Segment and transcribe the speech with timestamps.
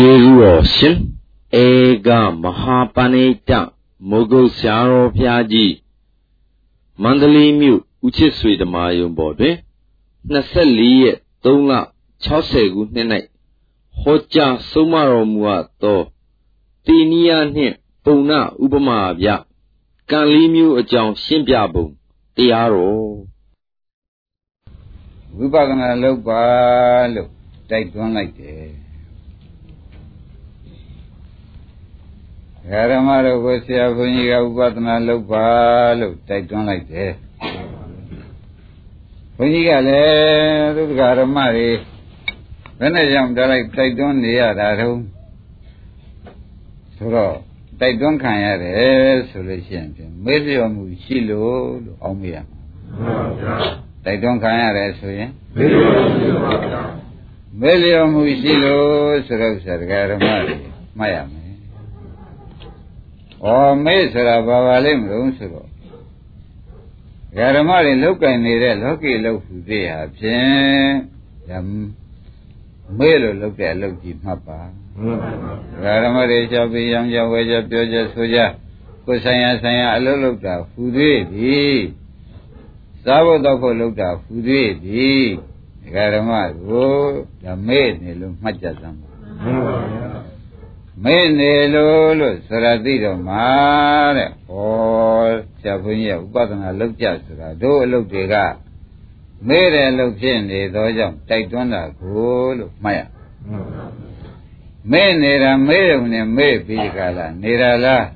[0.00, 0.96] ကျေးဇူးတော်ရှင်
[1.62, 1.66] ဧ
[2.06, 2.08] က
[2.42, 3.50] မဟာပဏိတ
[4.08, 5.74] မုဂုတ်ဆရာတော်ဘုရားကြီး
[7.02, 9.56] မန္တလေးမြို့ဦးချစ်ဆွေဓမာယုံပေါ်တွင်
[10.32, 11.72] 24ရက်3လ
[12.24, 13.08] 60ခုနှစ်၌
[14.00, 16.00] ဟောကြားဆုံးမတော်မူအပ်သော
[16.86, 17.74] တေနိယနှင့်
[18.04, 19.28] ပုံနာဥပမာပြ
[20.10, 21.86] ကံလေးမျိုးအကြောင်းရှင်းပြပုံ
[22.36, 23.12] တရားတော်
[25.36, 26.42] ဝိပဿနာလုပ်ပါ
[27.14, 27.30] လို့
[27.70, 28.87] တိုက်တွန်းလိုက်တယ်
[32.90, 35.46] ဓမ္မတို့ကိုဆရာဘုန်းကြီးကဥပဒနာလုပ်ပါ
[36.00, 37.12] လို့တိုက်တွန်းလိုက်တယ်
[39.36, 41.68] ဘုန်းကြီးကလည်းသူကဓမ္မတွေ
[42.78, 45.02] ဘယ်နဲ့ကြောင့်တိုက်တိုက်တွန်းနေရတာတုံး
[46.96, 47.34] ဆိုတော့
[47.80, 49.88] တိုက်တွန်းခံရတယ်ဆိုလို့ရှိရင်
[50.24, 52.58] မေ့လျော်မှုရှိလို့လို့အောင်းမိရမှာ
[54.04, 56.82] တိုက်တွန်းခံရတယ်ဆိုရင်မေ့လျော်မှုရှိပါဗျာ
[57.60, 59.74] မေ့လျော်မှုရှိလို့ဆိုတော့ဆရာ
[60.10, 60.56] ဓမ္မတွေ
[60.98, 61.37] မှတ်ရမယ်
[63.44, 63.48] ဩ
[63.84, 65.68] မေ့ဆိုတာဘာပါလိမ့်မလို့ဆိုတော့
[67.56, 70.92] ဓမ္မတွေလောက်ကင်နေတဲ့လောကီလောက်ဟူသေးဟာဖြင့်
[72.98, 74.60] မေ့လို့လောက်တဲ့အလုပ်ကြီးမှတ်ပါ
[76.04, 78.38] ဓမ္မတွေကြောက်ပြီးရောင်ကြဝဲကြပြောကြဆိုကြ
[79.06, 81.78] ကိုယ်ဆိုင်ရာဆိုင်ရာအလုပ်လုပ်တာဟူသေးသည်
[83.04, 85.24] စားဖို့တော့ဖို့လုပ်တာဟူသေးသည်
[86.14, 86.30] ဓမ္မ
[86.66, 86.90] ကို
[87.44, 90.07] ဒါမေ့နေလို့မှတ်ကြသမ်းပါ
[91.04, 93.46] မေ့နေလို့လို့ဆိုရသိတော့မှာ
[94.16, 95.28] တဲ့ဟော
[95.60, 98.34] ဆရာဘုန်းကြီးကဥပဒနာလောက်ကြဆိုတာတို့အလုပ်တွေက
[99.48, 103.00] မေ့တဲ့အလုပ်ဖြစ်နေသောကြောင့်တိုက်တွန်းတာကိုလို့မှတ်ရ
[104.92, 108.06] မေ့နေတာမေ့ရုံနဲ့မေ့ပြီးကြလားနေတာလား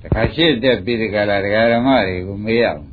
[0.00, 2.84] တခါရှိတဲ့ပြီးကြလားတရားဓမ္မတွေကိုမေ့ရအောင်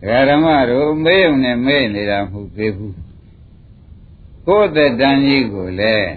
[0.00, 2.94] တရားဓမ္မတို့မေ့ရုံနဲ့မေ့နေတာမဟုတ်သေးဘူး
[4.46, 6.10] ကိုယ်သက်တန်ကြီးကိုလည်း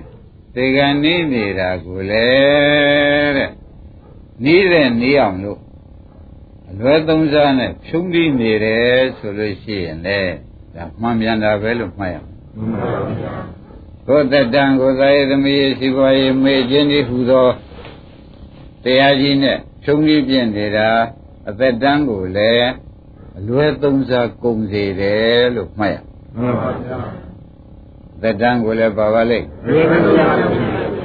[0.60, 2.28] သေကံနေနေတာကိုလေ
[3.36, 3.52] တဲ့
[4.44, 5.60] နီးတဲ့နီးအောင်လို့
[6.70, 10.20] အလွယ်သုံးစားနဲ့ဖြုံးပြီးနေတယ်ဆိုလို့ရှိရင်လေ
[10.76, 12.36] ဒါမှန်ပြန်တာပဲလို့မှတ်ရမယ်
[14.08, 17.48] ကိုယ်တတန်ကိုယ်သာယသမီးရှိပွားရေးမေ့ခြင်းဤဟူသော
[18.84, 20.90] တရားကြီးနဲ့ဖြုံးပြီးပြင့်နေတာ
[21.50, 22.72] အသက်တန်းကိုလည်း
[23.40, 25.96] အလွယ်သုံးစားကုန်စေတယ်လို့မှတ်ရ
[26.36, 27.29] မှန်ပါဗျာ
[28.22, 29.48] သက်တမ်းကိုလည်းပါပါလိမ့်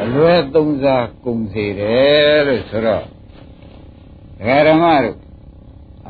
[0.03, 3.03] အလွယ်သုံးစားကုန်စေတယ်လို့ဆိုတော့
[4.39, 5.17] ဒကာဓမ္မတို့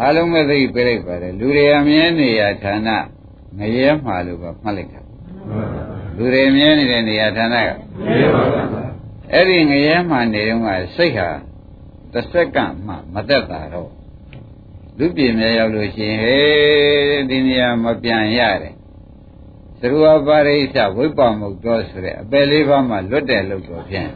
[0.03, 2.89] အလုံးမဲ့သိပြလိုက်ပါတယ်လူတွေအမြဲနေရဌာန
[3.59, 5.01] ငရဲမှာလို့ပဲမှတ်လိုက်တာ
[6.17, 7.71] လူတွေမြဲနေတဲ့နေရာဌာနက
[9.33, 11.29] အဲ့ဒီငရဲမှာနေတော့ကစိတ်ဟာ
[12.13, 13.91] တစ်စက္ကန့်မှမသက်တာတော့
[14.99, 18.74] လူပြင်းမြရောက်လို့ရှိရင်ဟေးဒီနေရာမပြန်ရတယ်
[19.85, 24.11] သရဝပါရိသဝိပ္ပမုတ်တော်ဆိုတဲ့အပယ်လေးပါးမှလွတ်တဲ့လို့တော့ဖြင့်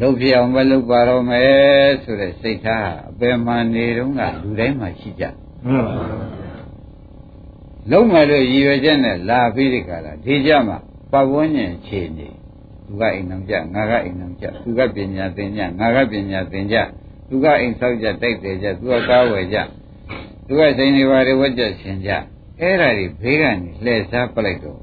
[0.00, 5.24] လုတ်ပြအောင်မလုပ်ပါတော့မယ်ဆိုတဲ့စိတ်ထားအပယ်မှနေတုန်းကလူတိုင်းမှာရှိကြ
[5.64, 6.40] မှန်ပါဘူး
[7.90, 10.78] လုံးမယ်လို့ရည်ရွယ်ချက်နဲ့လာပြီးဒီကလာဒီကြမှာ
[11.12, 12.28] ပဝန်းကျင်ခြေနေ
[12.86, 16.76] သူကအိမ်အောင်ကြငါကအိမ်အောင်ကြသူကပညာသင်ကြငါကပညာသင်ကြ
[17.28, 19.58] သူကအိမ်ဆောက်ကြတိုက်တယ်ကြသူကကားဝယ်ကြ
[20.46, 22.10] သူကစိန်တွေပါတွေဝတ်ကြရှင်ကြ
[22.60, 24.80] အဲ့ဒါတွေဘေးကနေလှည့်စားပလိုက်တော့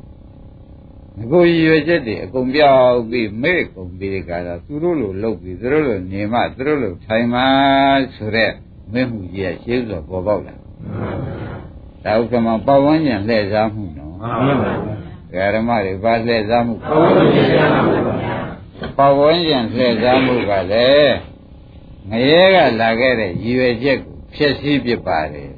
[1.17, 7.41] ငကိုရွယ်ချက်တွေအကုန်ပြောက်ပြီးမဲ့ကုန်ပြီးကြတာသူတို့လိုလုပ်ပြီးသူတို့လိုနေမှသူတို့လိုထိုင်မှ
[8.15, 8.51] ဆိုတဲ့
[8.93, 10.55] မဲ့မှုကြီးကရှင်းစွာပေါ်ပေါက်လာ
[12.03, 17.95] ဒါဥက္ကမပဝန်းကျင်လှည့်စားမှုနော်မှန်ပါဘူးဓမ္မတွေပါလှည့်စားမှုပဝန်းကျင်လှည့်စားမှု
[18.97, 21.15] ပဝန်းကျင်လှည့်စားမှုကလည်း
[22.09, 25.51] ငရဲကလာခဲ့တဲ့ရည်ရွယ်ချက်ကိုဖျက်ဆီးပစ်ပါတယ်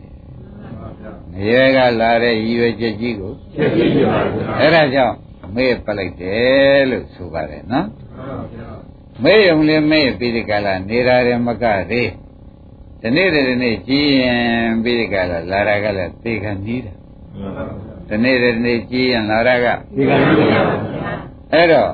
[1.47, 5.15] ရဲကလာတဲ့ရည်ရွယ်ချက်ကြီးကိုဖြစ်ဖြစ်ပါဘူးအဲ့ဒါကြောင့်
[5.55, 7.87] မေ့ပလိုက်တယ်လို့ဆိုပါတယ်နော်
[9.23, 12.09] မေ့ုံလေးမေ့ပြီးဒီကလာနေတာတယ်မကသေး
[13.01, 16.95] ဒီနေ့တည်းနေ့ကြည်ရင်ပြီးဒီကလာလာရကလည်းသေခံနီးတယ်
[18.09, 20.49] ဒီနေ့တည်းနေ့ကြည်ရင်လာရကသေခံနီးတယ်
[21.53, 21.91] အဲ့တော့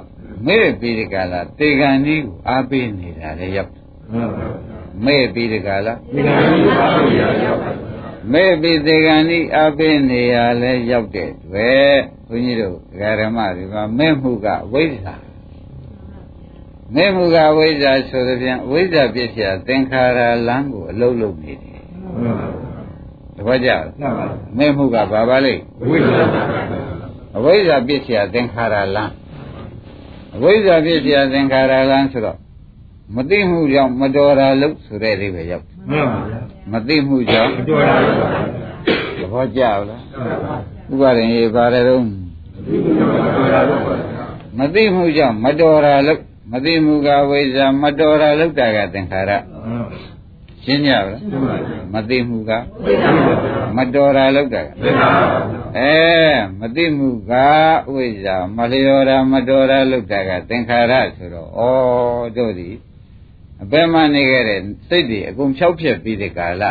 [0.47, 3.71] မေ့ပြီးဒီကလာသေခံနီးကိုအားပေးနေတာလည်းရောက်
[5.05, 7.84] မေ့ပြီးဒီကလာသေခံနီးကိုအားပေးနေတာရောက်
[8.31, 11.97] မဲ့ပြီးသေကံဤအပိနေရလဲရောက်တဲ့တွေ့
[12.29, 12.75] ဘုန်းကြီးတို့
[13.19, 15.15] ဓမ္မတွေမှာမဲ့မှုကဝိဇ္ဇာ
[16.95, 21.81] မဲ့မှုကဝိဇ္ဇာဆိုတဲ့ပြန်ဝိဇ္ဇာပြည့်စရာသင်္ခါရလမ်းကိုအလုံးလုံးနေတယ်
[23.37, 23.69] တပည့်ကြ
[24.57, 26.21] မဲ့မှုကဘာပါလိမ့်ဝိဇ္ဇာ
[27.37, 29.13] အဝိဇ္ဇာပြည့်စရာသင်္ခါရလမ်း
[30.35, 32.37] အဝိဇ္ဇာပြည့်စရာသင်္ခါရလမ်းဆိုတော့
[33.15, 38.29] မသိမှုကြောင့်မတော်တာလို့ဆိုတဲ့အိဗယ်ရောက်မှန်ပါဗျာ မသိမှုကြောင့်မတော်တာလို့ပါ
[39.19, 40.01] သဘောကျလား
[40.91, 42.03] ဥပါရင်ရေးပါတယ်တော့
[44.59, 46.21] မသိမှုကြောင့်မတော်တာလို့
[46.51, 49.31] မသိမှုကဝိဇ္ဇာမတော်တာလို့တာကသင်္ခါရ
[50.63, 51.21] ရှင်းကြပါလား
[51.93, 52.51] မသိမှုက
[53.77, 54.67] မတော်တာလို့တာက
[55.77, 55.95] အဲ
[56.59, 57.31] မသိမှုက
[57.93, 61.61] ဝိဇ္ဇာမလျော်တာမတော်တာလို့တာကသင်္ခါရဆိုတော့ဩ
[62.37, 62.69] တို့ဒီ
[63.63, 66.63] အပေမှနေခဲ့တဲ့စိတ်တွေအကုန်ဖြောက်ဖြစ်ပြီးတဲ့ကာလ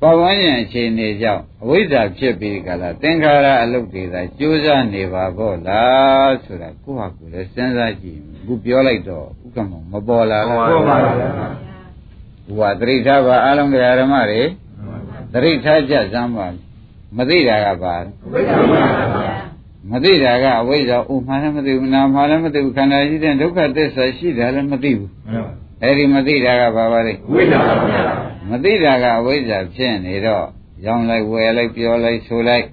[0.00, 11.48] ပဝန်းကျင်အခြေအနေကြောင့်အဝိဇ္ဇာဖြစ်ပြီးကြလားသင်္ခါရအလုတ်တွေသာကြိုးစားနေပါပေါ့လားဆိုတာကိုယ့်ဟာကိုယ်လည်းစဉ်းစားကြည့်အခုပြောလိုက်တော့ဥက္ကမမပေါ်လာလားပေါ်ပါပါ
[12.46, 14.42] ဘုရားသတိထားပါအလုံးတရားဓမ္မတွေ
[15.32, 16.46] သတိထားကြစမ်းပါ
[17.16, 17.94] မသိတာကပါ
[19.90, 25.10] မသိတာကအဝိဇ္ဇာဥမှန်လည်းမသိဘူးနာမှလည်းမသိဘူးခန္ဓာရှိတဲ့ဒုက္ခသစ္စာရှိတယ်လည်းမသိဘူး
[25.82, 28.02] အဲ့ဒီမသိတာကဘာပါလဲဝိဇ္ဇာပါဗျာ
[28.50, 30.46] မသိတာကအဝိဇ္ဇာဖြစ်နေတော့
[30.86, 32.66] ရောင်းလိုက်ဝယ်လိုက်ပြောလိုက်ဆိုလိုက်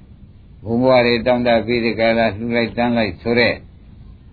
[0.66, 3.54] ဘုံဘွားတွေတောင်းတပြီးဒီကလာလှူလိုက်တန်းလိုက်ဆိုတဲ့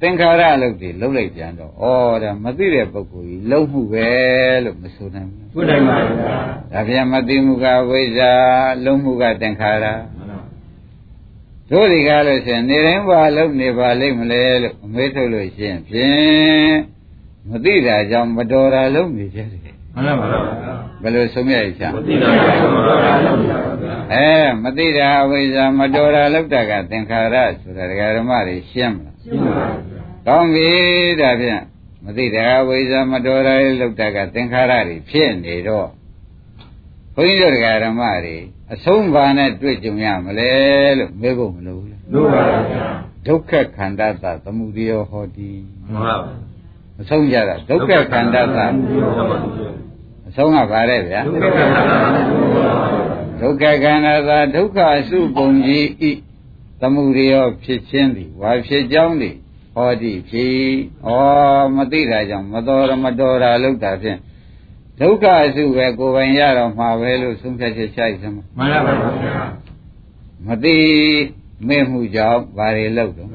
[0.01, 1.85] သင်္ခါရအလုပ်တွေလုပ်လိုက်ပြန်တော့ဩ
[2.23, 4.09] ဒါမသိတဲ့ပုဂ္ဂိုလ်ကြီးလုံးမှုပဲ
[4.65, 6.39] လို့မဆိုနိုင်ဘူးဟုတ်တယ်ပါဗျာ
[6.73, 8.33] ဒါပြန်မသိမှုကဝိဇ္ဇာ
[8.85, 9.87] လုံးမှုကသင်္ခါရ
[11.73, 16.75] တို့ဒီကားလို့ရှင်နေတိုင်းဘာလုပ်နေပါလိမ့်မလဲလို့အမေးထုတ်လို့ရှင်ဖြင့်
[17.49, 20.41] မသိတာကြောင့်မတော်တာလုပ်နေကြတယ်မှန်ပါပါ
[21.03, 24.29] ဘယ်လိုဆုံးမြတ်ချာမသိတာကြောင့်မတော်တာလုပ်နေတာပါဗျာအဲ
[24.63, 29.67] မသိတာအဝိဇ္ဇာမတော်တာလုပ်တာကသင်္ခါရဆိုတာဒကာဓမ္မတွေရှင်းမလားရှင်းပါပါ
[30.27, 30.69] ကောင်းပြီ
[31.21, 31.63] ဒါဖြင့်
[32.05, 35.89] မသိတာအဝိဇ္ဇာမတော်တာလုပ်တာကသင်္ခါရတွေဖြစ်နေတော့
[37.15, 38.37] ဘုန်းကြီးတို့ဒကာဓမ္မတွေ
[38.75, 40.53] အဆုံးဘာနဲ့တွေ့ကြုံရမလဲ
[40.99, 42.87] လို့မေးဖို့မလိုဘူးလားလိုပါဗျာ
[43.27, 45.51] ဒုက္ခခန္ဓာသသမုဒယဟောတိ
[45.83, 46.35] မှန်ပါဗျာ
[47.01, 48.59] အဆုံးကြတာဒုက္ခခန္ဓာသ
[50.29, 51.21] အဆုံးကပါတဲ့ဗျာ
[53.41, 56.13] ဒုက္ခခန္ဓာသာဒုက္ခအစုပုံကြီးဤ
[56.81, 59.37] သမုဒယောဖြစ်ခြင်းသည်ဝါဖြစ်ကြောင်းသည်
[59.75, 60.57] ဟောတိဖြစ်
[61.07, 61.09] ဩ
[61.77, 64.19] မသိတာကြောင့်မတော်မတော်တာလောက်တာဖြင့်
[65.01, 68.93] ဒုက္ခအစုပဲကိုယ်ပိုင်ရတော့မှာပဲလို့ဆုံးဖြတ်ချက်ချိုက်စမ်းမှန်ပါပါ
[69.23, 69.37] ဗျာ
[70.47, 70.77] မသိ
[71.69, 73.29] မေ့မှုကြောင့်ဘာတွေလောက်တော့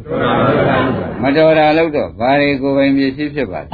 [1.24, 3.68] မတော်တာလောက်တော့ဘာတွေကိုယ်ပိုင်ပစ္စည်းဖြစ်ပါလဲ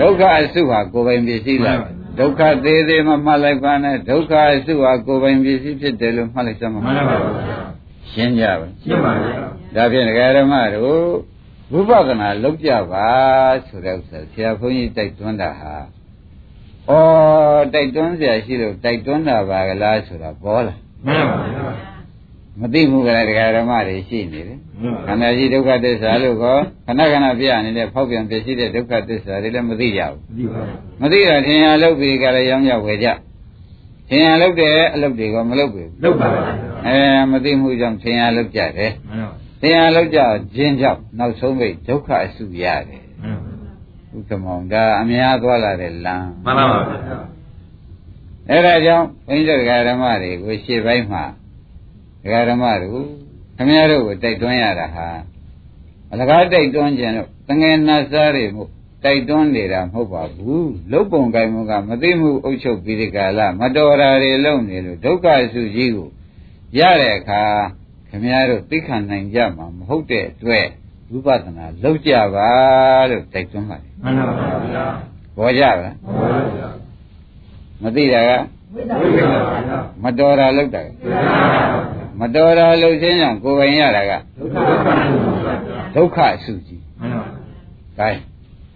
[0.00, 1.78] ဒုက္ခအစုဟာကိုယ်ပိုင်ပစ္စည်းလား
[2.18, 7.28] ဒုက္ခသေးသေးမှမှတ်လိုက်ပါနဲ့ဒုက္ခအစုဟာကိုယ်ပိုင်ပစ္စည်းဖြစ်တယ်လို့မှတ်လိုက်စမ်းပါမှန်ပါပါ
[8.12, 9.36] ရှင်းကြပါရှင်းပါဗျာ
[9.74, 11.00] ဒါဖြင့်ဒကာဓမ္မတို့
[11.72, 13.08] ဝိပဿနာလောက်ကြပါ
[13.66, 15.74] ဆိုတဲ့ဥစ္စာဆရာဘုန်းကြီးတိုက်တွန်းတာဟာ
[16.89, 16.93] ဩ
[17.73, 20.75] တိုက်တွန်းเสียရှိလို့တိုက်တွန်းတာပါကလားဆိုတာပေါ်လာ
[21.05, 21.91] မှန်ပါဗျာ
[22.59, 24.59] မသိဘူးကလည်းတရားဓမ္မတွေရှိနေတယ်
[25.07, 30.19] ခန္ဓာရှိဒုက္ခသစ္စာလို့ခေါ်ခဏခဏပြနေတဲ့ဖောက်ပြန်ပြရှိတဲ့ဒုက္ခသစ္စာတွေလည်းမသိကြဘူး
[31.01, 33.07] မသိတာထင်ရလုပ်ပြီးကြလည်းရောင်းရဝယ်ကြ
[34.09, 36.45] ထင်ရလုပ်တဲ့အလုပ်တွေကမလုပ်ဘူးလုပ်ပါဘူး
[36.87, 36.99] အဲ
[37.31, 38.91] မသိမှုကြောင့်ထင်ရလုပ်ကြတယ်
[39.61, 40.19] ထင်ရလုပ်ကြ
[40.55, 43.01] ခြင်းကြောင့်နောက်ဆုံးပိဒုက္ခအစုရတယ်
[44.16, 46.78] ဥက္ကမောင်ဒါအများသွားလာတဲ့လမ်းမှန်ပါပါ
[48.48, 51.24] အဲ့ဒါကြောင့်ဘုန်းကြီးတို့ဓမ္မတွေကိုရှေ့ပိုင်းမှာ
[52.22, 53.02] ဒကာဓမ္မတို့
[53.56, 55.08] ခင်ဗျားတို့ကိုတိုက်တွန်းရတာဟာ
[56.12, 58.70] အလကားတိုက်တွန်းခြင်းတော့တငယ်နာစားတွေမို့
[59.04, 66.08] တိုက်တွန်းနေတာမဟုတ်ပါဘူးလုတ်ပုံကံမှုကမသိမှုအုပ်ချုပ်ပြီးဒီကလာမတော်တာတွေလုံနေလို့ဒုက္ခစုကြီးကို
[66.78, 67.42] ရတဲ့အခါ
[68.08, 70.66] ခင်ဗျားတို့သိခံနိုင်ကြမှာမဟုတ်တဲ့အတွက်
[71.10, 72.50] ဝိပဿနာလုပ်ကြပါ
[73.10, 74.84] လို့တိုက်တွန်းပါတယ်မှန်ပါပါဗျာ
[75.36, 76.68] ဘောကြပါဘောပါဗျာ
[77.82, 78.30] မသိတာက
[80.02, 80.88] မတော်တာလုပ်တာက
[82.20, 84.12] မတော်တာလုပ်ခြင်းကြောင့်ကိုယ်ပိုင်ရတာက
[85.94, 87.34] ဒုက္ခအစုကြီးမှန်ပါဘူး။
[87.98, 88.08] ဒါ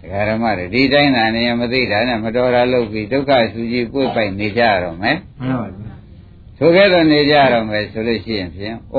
[0.01, 5.89] တရားဓမ္မတွေဒီတိုင်းသာနေမသိတာနဲ့မတော်တာလုပ်ပြီးဒုက္ခအစုကြီးကိုယ်ပိုင်နေကြရတော့မယ်မှန်ပါဘူး။
[6.57, 8.97] ဆိုခဲ့တော့နေကြရတော့မယ်ဆိုလို့ရှိရင်ဖြင့်ဩ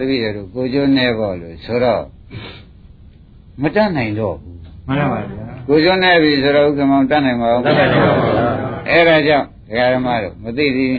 [0.00, 2.04] တပည့်တို့ကိုကျိုးနေဖို့လို့ဆိုတော့
[3.62, 8.32] မတတ်နိုင်တော့ဘူးမှန်ပါပါဗျာကိုကျိုးနေပြီဆိုတော့ဥက္ကမောင်တတ်နိုင်ပါဦးတတ်နိုင်ပါဘူး
[8.90, 10.94] အဲ့ဒါကြောင့်တရားဓမ္မတို့မသိသေး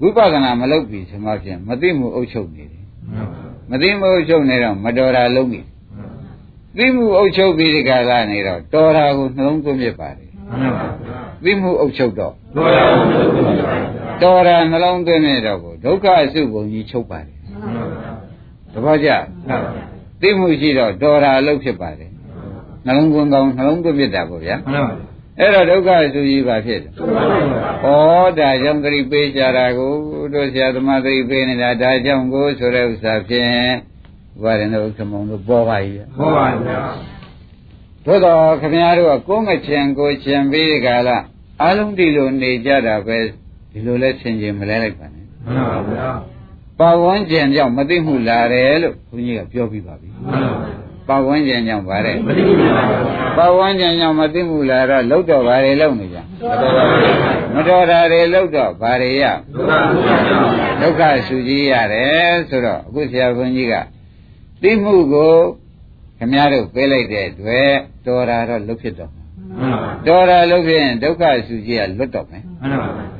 [0.00, 2.82] ဝိပဿနာမလုပ်ပြီဆိုမှဖြင့်မသိမှုအုပ်ချုပ်နေတယ်
[3.70, 5.60] မသိမှုအုပ်ချုပ်နေတော့မတော်တာလုံးပြီ
[6.76, 10.28] သိမှုအုပ်ချုပ်ပြီးဒီကလာနေတော့တော်တာကိုနှလုံးသွင်းပြပါတယ်
[11.44, 12.34] သိမှုအုပ်ချုပ်တော့
[14.22, 17.36] တော်တာနှလုံးသွင်းနေတော့ကိုဒုက္ခအစုပုံကြီးချုပ်ပါတယ်
[18.72, 19.08] တပည့်ကြ
[20.20, 22.10] သိမှုရှိတော့တော်တာအလုပ်ဖြစ်ပါတယ်
[22.86, 25.08] နှလုံးသွင်းကောင်းနှလုံးသွင်းပြတာပေါ့ဗျာမှန်ပါပါ
[25.40, 27.86] အဲ့တော့ဒုက္ခဆိုကြီးပါဖြစ်တယ်။ဩ
[28.38, 29.92] ဒါကြောင့်သတိပေးကြတာကို
[30.34, 33.52] တို့ဆရာသမားသတိပေးနေတာဒါကြောင့်ကိုဆိုတဲ့ဥစ္စာဖြင့်
[34.42, 36.80] ဘာရင်တို့ခမုံတို့ပေါ်ပါရဲ့။ပေါ်ပါဗျာ။
[38.04, 41.24] သို့တော့ခင်ဗျားတို့ကကိုယ်ငချင်ကိုချင်ပြီးကြလား
[41.62, 43.18] အလုံးဒီလိုနေကြတာပဲ
[43.72, 46.08] ဒီလိုလဲဆင်ခြင်မလဲလိုက်ပါနဲ့။မှန်ပါဗျာ။
[46.78, 50.08] ပါဝန်းကျင်ကြောင့်မသိမှုလာတယ်လို့ဘုန်းကြီးကပြောပြီးပါပြီ
[51.08, 56.18] ပါဝန်းကျင်ကြောင့်ဗါတဲ့မသိဘူးပါဘူးပါဝန်းကျင်ကြောင့်မသိမှုလာတော့လောက်တော့ဗါတွေလောက်နေကြ
[57.54, 59.72] မတော်တာတွေလောက်တော့ဗါတွေရဒုက္ခ
[60.80, 63.74] ဒုက္ခဒုက္ခဆူကြီးရတယ်ဆိုတော့အခုဆရာဘုန်းကြီးက
[64.62, 65.34] သိမှုကို
[66.18, 67.72] ခမည်းတော်ပေးလိုက်တဲ့အတွက်
[68.06, 69.26] တော်တာတော့လုတ်ဖြစ်တော့မှန်
[69.82, 73.17] ပါတော်တာလုတ်ဖြစ်ရင်ဒုက္ခဆူကြီးကလွတ်တော့မယ်မှန်ပါ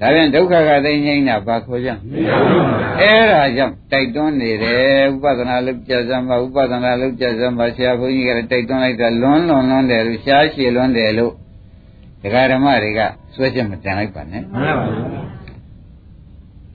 [0.00, 1.94] ဒါပြန်ဒုက္ခကသိငိမ့်တာဘာခေါ်ကြမ
[2.26, 11.32] ရဘူးပါအဲ့ဒါကြောင့်တိုက်တွန်းနေတယ်ဥပဒနာလုတ်ကြစမ်းပါဥပဒနာလုတ်ကြစမ်းပါဆရာဘုန်းကြီးကလည်းတိုက်တွန်းလိုက်တာလွန်းလွန်လွန်းတယ်လို့ရှားရှည်လွန်းတယ်လို့
[12.22, 13.00] ဒကာဓမ္မတွေက
[13.34, 14.86] စွဲချက်မတန်လိုက်ပါနဲ့မှန်ပါ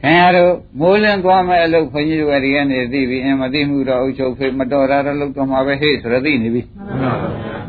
[0.02, 7.14] ခင်ဗျားတို့မိုးလင်းသွားမဲ့အလုပ်ခွန်ကြီးတွေဒီကနေသိပြီအင်းမသိမှုတော့အုပ်ချုပ်ဖေးမတော်တာတော့လုပ်တော့မှာပဲဟေ့ဆိုတော့သိနေပြီမှန်ပါ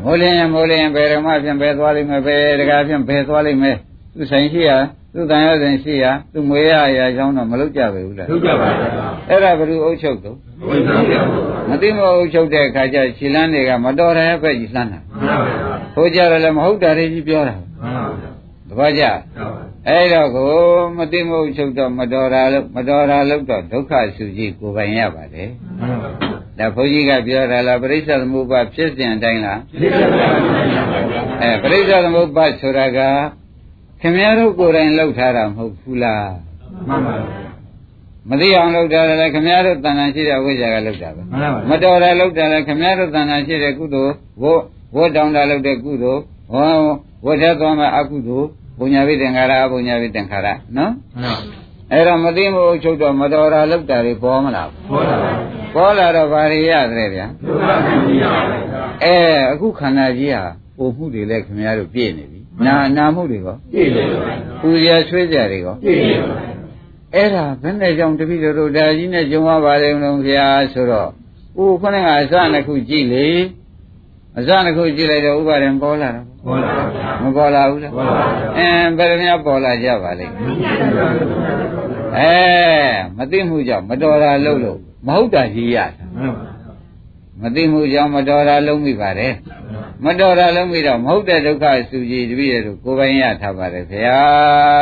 [0.03, 3.77] မိုးလင်းရင်မိုးလင်းရင်ဘယ်ဓမ္မဖြင့်ဘယ်သွားလိမ့်မယ်ဘယ်တကားဖြင့်ဘယ်သွားလိမ့်မယ်
[4.13, 4.71] သူဆိုင်ရှိရ
[5.13, 8.89] သူတန်ရဆိုင်ရှိရသူငွေရအရာကြောင်းတော့မလုပ်ကြပဲဘူးလားဒုက္ခပါဗျာ
[9.29, 10.35] အဲ့ဒါဘယ်သူအုပ်ချုပ်တော့
[10.67, 11.25] ဝိသံပါဘုရား
[11.69, 18.31] မသိမအုပ်ချုပ်တဲ့အခါကျခြေလန်းတွေကမတော်တဲ့ဘက်ကြီးလှမ်းတာမှန်ပါဗျာဟိုကြတော့လည်းမဟုတ်တာတွေကြီးပြောတာမှန်ပါဗျာ
[18.69, 20.51] တပည့်ကြဟုတ်ပါအဲ့တော့ကို
[20.97, 25.49] မသိမဟုတ်ချုပ်တော့မတော်တာလို့မတော်တာလို့တော့ဒုက္ခစုကြီးကိုယ်ပိုင်ရပါတယ်
[25.79, 26.09] မှန်ပါ
[26.59, 30.29] ဒါဘုန်းကြီးကပြောတာလားပရိစ္ဆေသမုပ္ပါဖြစ်စဉ်အတိုင်းလားဒီကနေ့ပါ
[30.71, 32.99] ဗျာအဲပရိစ္ဆေသမုပ္ပါဆိုတာက
[34.01, 36.29] ခင်ဗျားတို့ကိုယ်တိုင်လှုပ်ထားတာမဟုတ်ဘူးလား
[36.87, 37.15] မှန်ပါ
[38.29, 44.13] မသိအောင်လှုပ်တာလည်းခင်ဗျားတို့တဏ္ဍာရှိတဲ့ဝိဇ္ဇာကလှုပ်တာပဲမှန်ပါမတော်တာလှုပ်တာလည်းခင်ဗျားတို့တဏ္ဍာရှိတဲ့ကုသိုလ်
[44.43, 44.61] ဝတ်
[44.95, 46.79] ဝတ်တောင်းတာလှုပ်တဲ့ကုသိုလ်ဟော
[47.25, 48.47] ဝတ်ထက်သွားမဲ့အကုသိုလ်
[48.79, 51.35] ဘုညာဝိသင်္ခါရအဘုညာဝိသင်္ခါရနော်မှန်ပါ
[51.91, 55.31] အဲ့တော့မသိမဟုတ်ချုပ်တော့မတော်တာလောက်တာတွေပေါ်မလားဘူးဟောတာပါ
[55.75, 59.15] ပေါ်လာတော့ဘာတွေရတယ်ဗျာဒုက္ခသိရပါဗျာအဲ
[59.51, 60.43] အခုခန္ဓာကြီးဟာ
[60.77, 64.21] ပုံမှုတွေလည်းခင်ဗျားတို့ပြည့်နေပြီ နာနာမှုတွေကောပြည့်တယ်ပါ
[64.61, 66.35] ပူရဆွေးကြတွေကောပြည့်တယ်ပါ
[67.15, 71.09] အဲ့ဒါဘယ်နဲ့ကြောင့်တပည့်တော်တို့ဒါကြီးနဲ့ကြုံရပါလေမလို့ဗျာဆိုတော့
[71.59, 73.27] ဦးခொနဲ့ကအစနှစ်ခုကြည့်လေ
[74.37, 80.53] အစနှစ်ခုကြည့်လိုက်တော့ဥပါရင်ပေါ်လာတော့ဟောတာပါဗျာမပေါ်လာဘူးလားပေါ်လာပါဗျာအင်းဘယ်လိုများပေါ်လာကြပါလိမ့်မယ်
[82.17, 82.35] အဲ
[83.17, 86.45] မသိမှုကြောင့်မတော်တာလုပ်လို့မဟုတ်တာကြီးရတာမှန်ပါ
[87.41, 89.33] မသိမှုကြောင့်မတော်တာလုံးမိပါတယ်
[90.03, 94.21] မတော်တာလုံးမိတော့မဟုတ်တဲ့ဒုက္ခစုကြည်တပည့်ရတို့ကိုယ်ပိုင်ရထားပါတယ်ခင်ဗျာ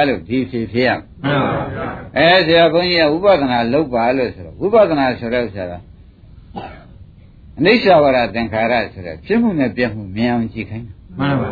[0.07, 0.89] လို့ဒီဖြစ်ဖြစ်ရ
[1.23, 5.79] မှန်ပါဗျာအဲဆရာဘုန်းကြီးကဝိပဿနာလုပ်ပါလို့ဆိုတော့ဝိပဿနာဆိုတော့ဆရာ
[7.59, 11.49] အနိစ္စဝရသင်္ခါရဆိုတော့ဖြစ်မှုနဲ့ပြတ်မှုမြင်အောင်ကြည့်ခိုင်းတာမှန်ပါ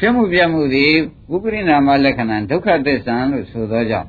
[0.00, 0.92] ဖြစ်မှုပြတ်မှုသည်
[1.30, 4.08] ဝိပရိနာမလက္ခဏာဒုက္ခသစ္စာလို့ဆိုသောကြောင့်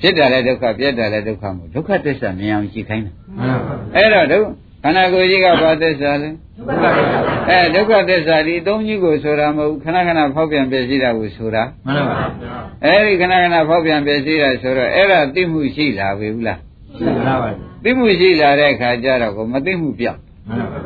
[0.00, 4.38] ဖြစ်တာလည်းဒုက္ခပြတ်တာလည်းဒုက္ခမို့ဒုက္ခသစ္စာမြင်အောင်ကြည့်ခိုင်းတာမှန်ပါအဲ့တော့ဒု
[4.82, 16.58] ခန္ဓာကိုယ်ကြီးကဘာသစ္စာလဲဒုက္ခပါဗျာအဲဒုက္ခသစ္စာဒီအသုံးကြီးကိုဆိုတာမဟုတ်ဘူးခဏခဏဖောက်ပြန်ပြည့်စည်တာကိုဆိုတာမှန်ပါဗျာအဲဒီခဏခဏဖောက်ပြန်ပြည့်စည်တာဆိုတော့အဲ့ဒါသိမှုရှိလာပြီဘူးလား
[16.96, 17.50] ရှိပါပါ
[17.84, 20.80] သိမှုရှိလာတဲ့အခါကျတော့ကိုမသိမှုပြောက်မှန်ပါ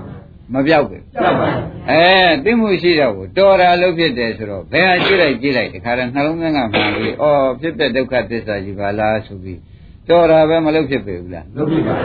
[0.53, 1.49] မပြောက်ဘူးကြောက်ပါ
[1.91, 2.05] အဲ
[2.45, 9.59] သိမှုရှိတော့ကိုတော်တာလို့ဖြစ်တယ်ဆိုတော့ဘယ်ဟာကြည့်လိုက်ကြည့်လိုက်ဒီခါတော့နှလုံးသွင်းကမှန်ပြီအော်ဖြစ်တဲ့ဒုက္ခသစ္စာကြီးပါလားဆိုပြီး
[10.09, 11.97] တော်တာပဲမလုပ်ဖြစ်ပေဘူးလားလုပ်ပြီပါ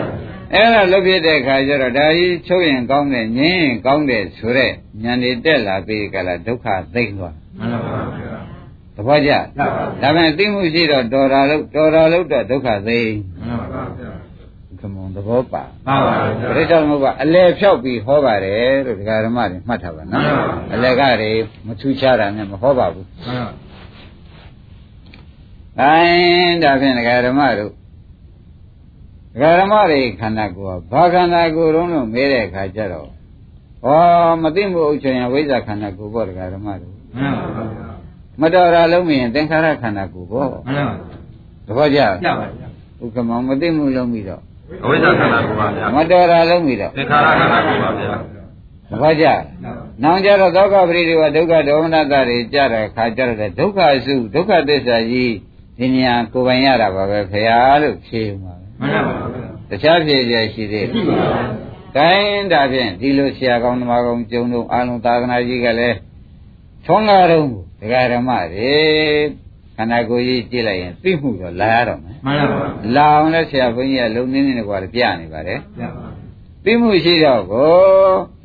[0.54, 8.38] အဲ့ဒါလုပ်ဖြစ်တဲ့အခါကျတော့ဒါကြီးချုပ်ရင်ကောင်းတယ်ငြင်းရင်ကောင်းတယ်ဆိုတော့ဉာဏ်တွေတက်လာပြီးကြလားဒုက္ခသိမ့်သွားမှန်ပါဗျာ
[8.96, 9.68] သဘောကျဟုတ်ပါ
[10.02, 13.14] ဒါပေမဲ့သိမှုရှိတော့တော်တာလို့တော်တာလို့တော့ဒုက္ခသိမ့်
[13.48, 14.12] မှန်ပါဗျာ
[14.82, 16.16] ခမုံသဘောပါမှန်ပါ
[16.50, 20.24] ပရိစ္ဆေသမုပ္ပါအလဲဖြောက်ပြီးဟောပါတယ်လို့ဒကာဓမ္မတွေမှတ်ထားပါနော်
[20.74, 21.32] အလဲကတွေ
[21.68, 23.52] မထူးခြားတာနဲ့မဟောပါဘူးမှန်ပါ။
[25.82, 25.94] အဲ
[26.64, 27.81] ဒါဖြင့်ဒကာဓမ္မတို့ဒကာ
[29.40, 33.10] ဓမ္မတွေခန္ဓာကိုယ်ကဘာခန္ဓာကိုယ်တုံးလို့မေးတဲ့အခါကျတော့
[33.86, 33.90] ဩ
[34.42, 37.90] မသိမှုဥစ္စာယဝိဇ္ဇာခန္ဓာကိုယ်ပေါ့ဒကာဓမ္မတို့မှန်ပါဗျာ
[38.42, 40.96] မတော်တာလုံးမြင်သင်္ခါရခန္ဓာကိုယ်ပေါ့မှန်ပါ
[41.68, 42.68] သဘောကျကြပါဗျာ
[43.02, 44.42] ဥက္ကမောမသိမှုလုံးပြီးတော့
[44.84, 48.14] အဝိဇ္ဇာခန္ဓာကိုပါဗျာမတော်တာလုံးပြီးတော့သင်္ခါရခန္ဓာကိုပါဗျာ
[48.90, 49.26] သဘောကျ
[50.04, 55.34] နောင်ကြတော့သောကပရိဒီဝဒုက္ခဒေါမနတတွေကြတဲ့ခါကြတော့ဒုက္ခစုဒုက္ခသစ္စာကြီး
[55.78, 61.30] ဒီနေရာကိုယ်ပိုင်ရတာပါပဲဖရာလို့ဖြေမှာပဲ မှန်ပါဗျာတခြားဖြေကြရှိသေးရှိတယ်ပါ။
[61.98, 65.98] ကိုင်းဒါဖြင့်ဒီလိုဆရာကောင်းဓမ္မကောင်းကျုံတို့အာလုံးသာသနာကြီးကလည်း
[66.86, 67.46] ချုံးကားတော့
[67.82, 68.74] ဒကာဓမ္မတွေ
[69.76, 72.60] ခန္ဓာကိုယ်ကြီးကြည့်လိုက်ရင်သိမှုတော့လာရတော့မယ်မှန်ပါ။
[72.96, 75.90] လာအောင်လဲဆရာဘုန်းကြီးကလုံနေနေကွာပြနေပါတယ်ဗျာ။
[76.64, 77.72] သိမှုရှိတော့ကို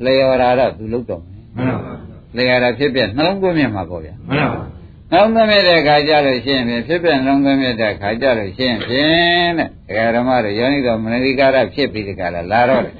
[0.03, 1.93] လျော်တာတော့သူလုတော့မယ်မှန်ပါ။
[2.35, 4.76] လျော်တာဖြစ်ပြနှလုံးသွင်းမြမှာပေါ့ဗျာမှန်ပါ။နှ
[5.11, 12.95] လုံးသွင်းမြတဲ့ခါကြလို့ရှိရင်ဖြင့်ဖြစ်ပြနှလုံးသွင်းမြတဲ့ခါကြလို့ရှိရင်ဖြင့်တဲ့ဒကာဓမ္မတွေယောနိတော်မနတိကာရဖြစ်ပြီးဒီကလာလာတော့တယ်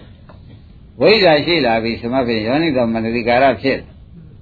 [1.01, 3.79] ဝိဇ္ဇာရှိလာပြီသမဖြင့်ယောနိတော်မနတိကာရဖြစ်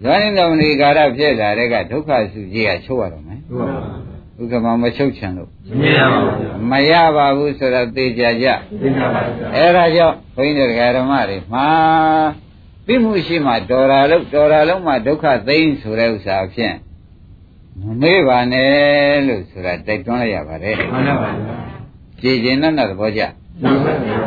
[0.04, 3.78] ယောနိတော်မနတိကာရဖြစ်လာတဲ့ကဒုက္ခစုကြီးကချုပ်ရတော့မယ်ဟုတ်ပါ
[4.38, 5.50] ဒဥက္ကမမချုပ်ချင်လို့
[5.82, 8.48] မရပါဘူးဗျာမရပါဘူးဆိုတော့သိကြကြ
[8.82, 11.68] သိပါပါဗျာအဲ့ဒါကြောင့်ဘုန်းကြီးတို့ဓမ္မတွေမှာ
[12.88, 16.76] သိမှုရှိမှတော်တာလို့တော်တာလုံးမှဒုက္ခသိမ်းဆိုတဲ့ဥစ္စာဖြင့်
[17.82, 21.58] မမေ့ပါနဲ့လို့ဆိုတာတိုက်တွန်းလိုက်ရပါတယ်မှန်ပါပါဗျာ
[22.22, 23.22] ကြည်ကျင်တဲ့သဘောကျ
[23.62, 24.18] မှန်ပါပါဗျာ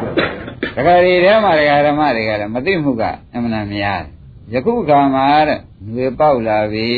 [0.76, 3.02] ဒကာရီထဲမှာဒကာဓမ္မတွေကလည်းမသိမှုက
[3.34, 4.12] အမှန်များတယ်
[4.52, 5.58] ယခုခါမှာတဲ့
[5.92, 6.88] ငွေပေါက်လာပြီ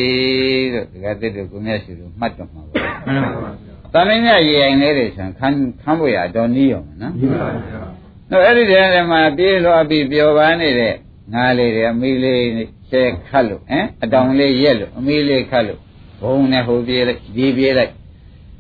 [0.73, 2.73] လို့ဒကာသစ်တို့ကိုမြတ်ရှိလို့မှတ်တော့မှာပါ
[3.07, 7.83] မှန်ပါပါဗျာတမင်းမြတ်ရေအိမ်လေးတွေဆိုရင်ခန်းခန်းဖို့ရအတော်နီးရောနော်ဒီပါဗျာ
[8.31, 10.95] တော့အဲ့ဒီတည်းမှာပြေးလွှားပြီးပျော်ပါနေတဲ့
[11.35, 12.43] ငါးလေးတွေအမီလေး
[12.91, 15.81] ဆဲခတ်လို့ဟမ်အတောင်လေးရက်လို့အမီလေးခတ်လို့
[16.21, 17.93] ဘုံနဲ့ဟိုပြေးလိုက်ဒီပြေးလိုက်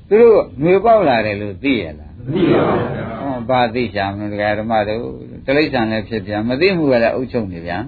[0.08, 5.04] သူတို့ငွေပေါက်လာတယ်လို့သိရလားသိပါပါဗျာဟောဘာသိချာမလို့ဒကာဓမ္မတို့
[5.46, 7.82] တိရစ္ဆာန်လည်းဖြစ်ပြန်မသိမှုကလည်းအုပ်ချုပ်နေပြန်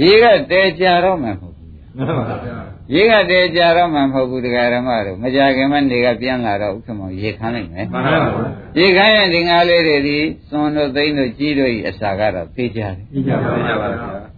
[0.00, 2.56] ရေကတဲကြတော့မှမဟုတ်ဘူးမှန်ပါပါဗျာ
[2.94, 10.18] ရေကတဲကြတော့မှမဟုတ်ဘူးဒကာဓမ္မတို့မကြခင်မနေကပြန်လာတော့ဥက္ကမောင်ရေခမ်းလိုက်မယ်မှန်ပါပါဗျာဒီခိုင်းရင်ဒီငါးလေးတွေဒီ
[10.50, 13.74] သွန်တို့သိန်းတို့ကြီးတို့ဤအစာကတော့သိကြတယ်သိကြပါဗျာ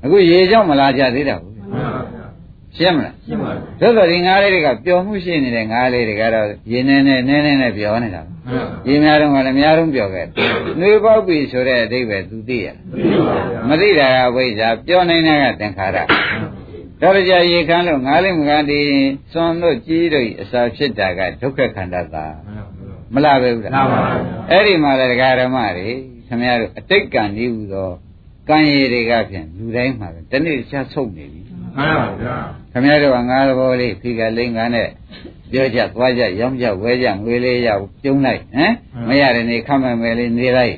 [0.05, 1.52] အခုရေကြောင့်မလာကြသေးတာဘူးမှန်ပါဗျာ
[2.77, 10.27] ရှင်းမလားရှင်းပါပြီသို့တော်ဒီငါးလေးတွေကပျော်မှုရှိနေတဲ့ငါးလေးတွေကတော့ရေနေနေနေနေနဲ့ပျော်နေတာမှန်ပါရေများတော့ကလည်းများတော့ပျော်ခဲ့
[10.79, 15.99] နှွေပေါက်ပြီဆိုတဲ့အဓိပ္ပာယ်သူသိရသိပါဗျာမသိတာကဝိဇ္ဇာပျော်နေတဲ့ကသင်္ခါရ
[17.03, 18.81] တော်ကြရေခမ်းလို့ငါးလေးမကန်ဒီ
[19.33, 22.27] သွန်တို့ကြီးတို့ဤအစာဖြစ်တာကဒုက္ခခန္ဓာသာ
[23.15, 24.15] မလားပဲဘူးလားလာပါဗျာ
[24.51, 25.89] အဲ့ဒီမှာလည်းဒကာဓမ္မတွေ
[26.27, 27.91] ခင်ဗျားတို့အတိတ်ကံဤဟူသော
[28.49, 31.41] ကံရည်တွေကဖြင့်လူတိုင်းမှာပဲတနေ့ချဆုပ်နေပြီ
[31.77, 32.37] မှန်ပါဗျာ
[32.73, 34.89] ခင်ဗျားတို့ကငါးသဘောလေးဖီကလိန်ကနဲ့
[35.51, 37.69] ပြောကြသွားကြရောင်းကြဝဲကြငွေလေးရ
[38.03, 38.73] ကျုံလိုက်ဟမ်
[39.09, 40.77] မရတဲ့နေခမ်းမဲ့မဲ့လေးနေလိုက်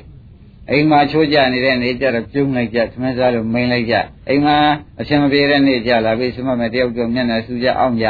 [0.69, 3.95] အိမ်မှာချိုးကြနေတဲ့နေကြတော့ကျုံလိုက်ကြသမင်းစားလို့မိန်လိုက်ကြ
[4.29, 4.57] အိမ်မှာ
[4.99, 8.07] အရှင်မပြေတဲ့နေကြလာပြီစမမဲ့တယောက်တော့မျက်နှာစူကြအောင်ကြ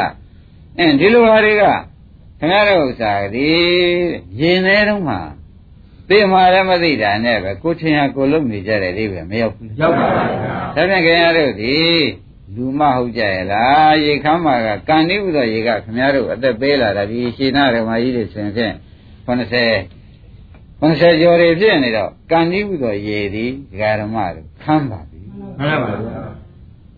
[0.78, 1.62] အင်းဒီလိုဟာတွေက
[2.38, 3.48] ခင်ဗျားတို့ဥစ္စာဒီ
[4.40, 5.16] ရင်ထဲတော့မှ
[6.08, 10.24] သိမှလည်းမသိတာနဲ့ပဲကိုချင်းဟာကိုလုံနေကြတယ်လေးပဲမရောက်ဘူးရောက်ပါဗျာ
[10.76, 11.76] ဒါပြန်ခင်ဗျားတို့ဒီ
[12.54, 18.74] လူမဟုတ်ကြရဲ့လားရေခမ်းမှာကကံတိဥသောရေကခင်ဗျားတို့အသက်ပေးလာတာဒီရှင်နာဓမ္မကြီးတွေဆိုရင်ဖြင့်
[19.26, 19.28] 90
[20.80, 25.20] 90ကျော်တွေဖြစ်နေတော့ကံတိဥသောရေဒီဒကာဓမ္မတို့ခမ်းပါပြီ
[25.58, 26.20] မှန်ပါဗျာ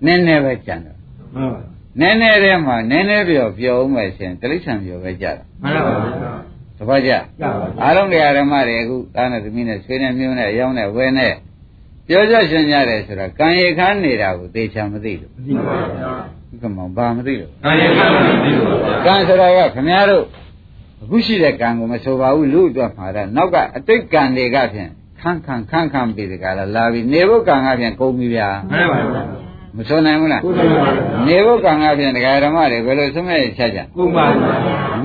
[0.05, 0.99] နည်းနည်းပဲကြံတော့
[1.35, 1.61] မှန်ပါ
[2.01, 6.33] နည်းနည်းတည်းမှာနည်းနည်းပြောပြောဦးမယ်ရှင်တိရစ္ဆာန်ပြောပဲကြတာမှန်ပါဗျာ
[6.79, 11.35] တပတ်ကြရပါဗျာအားလုံးတရားဓမ္မတွေအခုသားနဲ့သမီးနဲ့ဆွေးနဲ့မျိုးနဲ့ရောင်းနဲ့ဝဲနဲ့
[12.09, 16.13] ပြောကြရှင်ကြတယ်ဆိုတာကံရခမ်းနေတာကိုသေချာမသိလို့သိပါဗျာ
[16.51, 20.25] ဒီကမှဘာမသိလို့ကာယကံမသိလို့ဗျာကံဆိုတာကခမည်းတော်
[21.03, 24.91] အခုရှိတဲ့ကံကိုမဆိုပါဘူးလူအတွက်မှာတော့နောက်ကအတိတ်ကံတွေကဖြင့်
[25.21, 29.23] ခန်းခန်းခန်းခန်းပြီးဒီကလာလာပြီးနေဖို့ကံကဖြင့်ကုန်ပြီဗျာမှန်ပါဗျာ
[29.77, 34.57] မဆိုနိုင်ဘူးလားကိုယ်တော်ပါဗျာနေဖို့ကံကဖြင့်တရားဓမ္မတွေဘယ်လိုဆုံးမဲ့ချက်ကြကိုယ်ပါဗျာ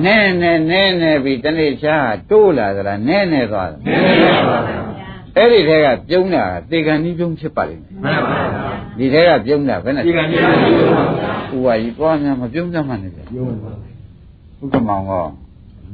[0.04, 1.96] နဲနဲနဲနဲပြီးတနေ့ချာ
[2.30, 4.93] တိုးလာသလားနဲနဲသွားတာနည်းနည်းပါဗျာ
[5.36, 15.24] အဲ့ဒီထဲကပြုံးတာကသေကံကြီးပြုံးဖြစ်ပါလိမ့်မယ်မှန်ပါဗျာဒီထဲကပြုံးတာဘယ်နဲ့ဒီကနေ့ပါဗျာဥပါကြီးသွားများမပြုံးတတ်မှနဲ့ဗျယုံပါဥက္ကမောင်ကော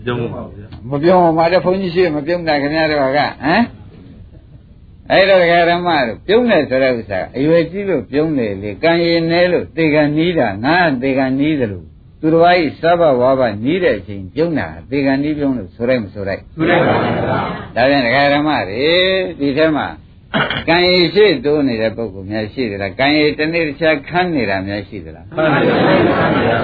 [0.07, 3.64] ယုံပါဗျာမပြုံးမှာတဲ့ဘုန်းကြီးရှိမပြုံးတာခင်ဗျားတို့ကဟမ်
[5.11, 11.87] အဲ့တော့ဒကာရမတို့ပြုံးတယ်ဆိုတဲ့ဥစ္စာအရွယ်ကြီးလို့ပြုံးတယ်လေကံရည်နဲလို့သေကံနီးတာငါကသေကံနီးတယ်လို့
[12.20, 18.88] သူတော်ဘာကြီးစဘဝါဘနီးတဲ့အချိန်ပြုံးတာသေကံနီးပြုံးလို့ဆိုလိုက်မဆိုလိုက်သူလိုက်ပါဗျာဒါပြန်ဒကာရမတွေ
[19.40, 19.87] ဒီထဲမှာ
[20.68, 26.59] ကံရည်ရှိတိုးနေတဲ့ပုဂ္ဂိုလ်များရှိသလားကံရည်တစ်နေ့တစ်ခြားခန်းနေတာများရှိသလားမှန်ပါဗျာ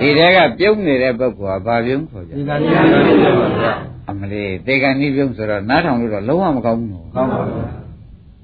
[0.00, 3.72] ဒီထဲကပြုံးနေတဲ့ပုဂ္ဂိုလ်ကဘာပြုံးခေါ်ကြဒီကနေ့ပါဗျာ
[4.10, 7.68] အမလေးသေကံဤပြုံးဆိုတော့နားထောင်လို့တော့လုံးဝမကောင်းဘူးနော်ကောင်းပါဗျာ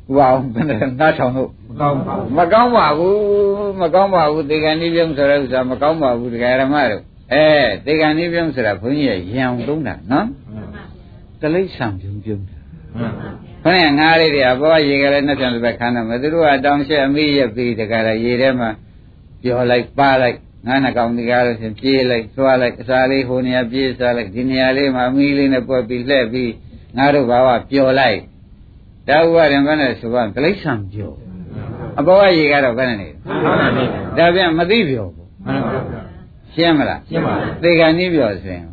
[0.08, 7.46] ဥပအောင်ဘယ်နဲ့နားထောင်လို့မ ကောင်းပါဘူးမကောင်းပါဘူးမကောင်းပါဘူးသေကံဤပြုံးဆိုတဲ့ဥစ္စာမကောင်းပါဘူးဒကာရမတို့အဲ
[7.86, 10.26] သေကံဤပြုံးဆိုတာဘုန်းကြီးရဲ့ရံအောင်သုံးတာနော်
[11.40, 12.58] တလိ္ဆံပြုံးပြုံးတာ
[12.98, 13.28] မှန်ပါ
[13.62, 18.70] ခொနဲ့ငါးလေးတွေအပေါ်ရေကလေးနဲ့ပြန်လို့ပဲခန်းတော့မယ်သူတို့ကတောင်ရှက်အမိရက်ပြီးတကယ်ရေထဲမှာ
[19.42, 26.52] ပြောလိုက်ပါလိုက်ငါးနှကောင်ဒီကားလို့ရှင်ပြေးလိုက်သွားလိုက်အစာလေးဟိုနေရာပြေးစားလိုက်ဒီနေရာလေးမှာအမိလေးနဲ့ပွက်ပြီးလှည့်ပြီး
[26.96, 28.18] ငါတို့ဘာဝပျော်လိုက်
[29.08, 31.25] ဒါဥပါရင်ဘယ်နဲ့ဆိုတော့ဒလိ္ဆံပျော်
[31.98, 33.68] အပေါ်ကရေကတော့ဘယ်နဲ့နေမှန်ပါဗျာ
[34.18, 36.00] ဒါပြန်မသိပျော်ဘူးမှန်ပါဗျာ
[36.54, 38.64] ရှင်းမလားရှင်းပါသေကံဤပျော်ဆိုရင်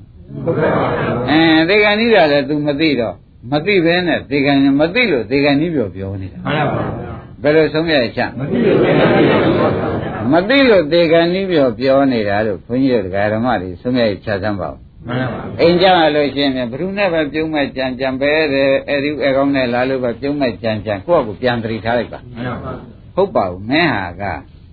[0.46, 3.16] ဟုတ်ကဲ့ပါဗျာအဲသေကံဤတာလည်း तू မသိတော့
[3.52, 24.24] မသိဘဲနဲ့သေကံမသိလို့သေကံဤပျော်ပြောနေတာမှန်ပါဗျာဘယ်လိုဆုံးဖြတ်ချက်မသိလို့လည်းမသိလို့ပါဗျာမသိလို့သေကံဤပျော်ပြောနေတာလို့ခွန်ကြီးတို့ဒကာဓမ္မတွေဆုံးဖြတ်ချက်သမ်းပါဦးမှန်ပါဗျာအိမ်ကြရလို့ရှိရင်ဘယ်သူနဲ့ပဲပြုံးမဲ့ကြံကြံပဲတဲ့အဲ့ဒီအကောင်နဲ့လာလို့ပဲပြုံးမဲ့ကြံကြံကိုယ့်အကူပြန်တရိထားလိုက်ပါမှန်ပါဗျာ ဟုတ်ပါဘူးမင်းဟာက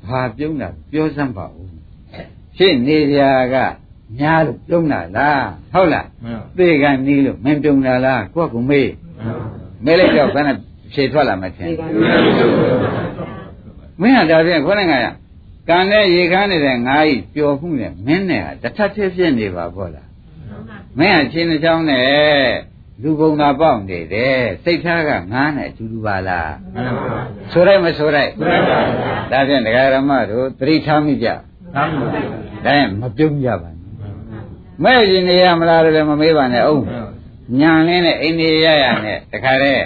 [0.08, 1.68] ဘာပြုံးတာပြောစမ်းပါဦး
[2.56, 3.20] ရှင်းနေကြ
[3.54, 3.56] က
[4.18, 8.90] များလို့ပြုံးတာလားဟုတ်လားမှန်ပါသေကနီးလို့မင်းပြုံးတာလားကိုယ့်ကမေး
[9.84, 10.56] မေးလိုက်တော့ဘယ်နဲ့
[10.92, 11.68] ဖြေထွက်လာမှထင်
[14.00, 15.06] မင်းကဒါဖြင့်ခေါင်းငါရ
[15.68, 20.08] ကံနဲ့ရေခမ်းနေတဲ့ငါးကြီးပျော်မှုနဲ့မင်းနဲ့ကတစ်ထပ်ဖြစ်ဖြစ်နေပါဘောလား
[20.98, 22.04] မင်းကချင်းတစ်ချောင်းနဲ့
[23.02, 27.20] လူပုံသာပေါက်နေတယ်စိတ်ထားကငါးနဲ့အတူတူပါလားမှန်ပါ
[27.52, 28.78] ဆိုလိုက်မဆိုလိုက်မှန်ပါ
[29.30, 31.28] ဒါဖြင့်ဒကာရမတို့သတိထားမိကြ
[31.74, 32.08] သာမန်
[32.64, 33.80] ဒါရင်မပြုံးကြပါနဲ့
[34.84, 36.84] မဲ့ရင်နေရမလားလည်းမမေးပါနဲ့အောင်
[37.60, 39.84] ညာလင်းနဲ့အိန္ဒိယရနဲ့တခါတည်း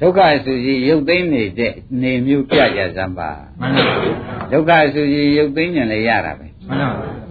[0.00, 7.25] ဒုက္ခဆူကြီးရုပ်သိမ်းနေတဲ့နေမျိုးပြကြစမ်းပါမှန်ပါဒုက္ခဆူကြီးရုပ်သိမ်းဉာဏ်လည်းရတာပဲမှန်ပါ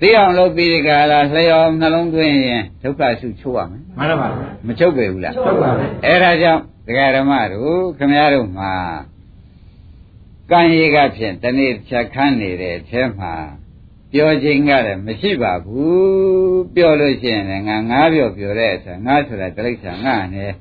[0.00, 4.28] သိအောင်လုပ်ပြီးဒီကလာလျော်နှလုံးသွင်းရင်ဒုက္ခဆူချုပ်ရမယ်မှန်ပါ
[4.66, 8.72] မချုပ်ပေဘူးလားဟုတ်ပါဘူးအဲ့ဒါကြောင့်ဒကာဓမ္မတို့ခမည်းတော်မှာ
[10.50, 13.34] ကံရည်ကဖြင့်တနေ့ချက်ခန်းနေတဲ့အထဲမှာ
[14.12, 20.52] ပြောခြင်းကလည်းမရှိပါဘူးပြောလို့ရှိရင်လည်းငါငါပြောပြောတဲ့အခါငါဆိုတာတိရစ္ဆာန်ငါနဲ့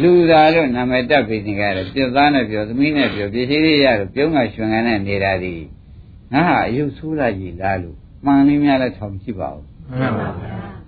[0.00, 5.54] လူသားလို့နာမည်တက်ပြီးနေကြတယ်ပြစ်သားနဲ့ပြောသမီးနဲ့ပြောပစ္စည်းလေးရတော့ပြုံးကရွှင်ကန်နဲ့နေတာဒီ
[6.32, 9.60] ငါဟာအယုတ်ဆိုးလာကြီးလားလို့ မှန်လေးများလည်းထောင်ကြည့်ပါဦး
[10.00, 10.28] မှန်ပါ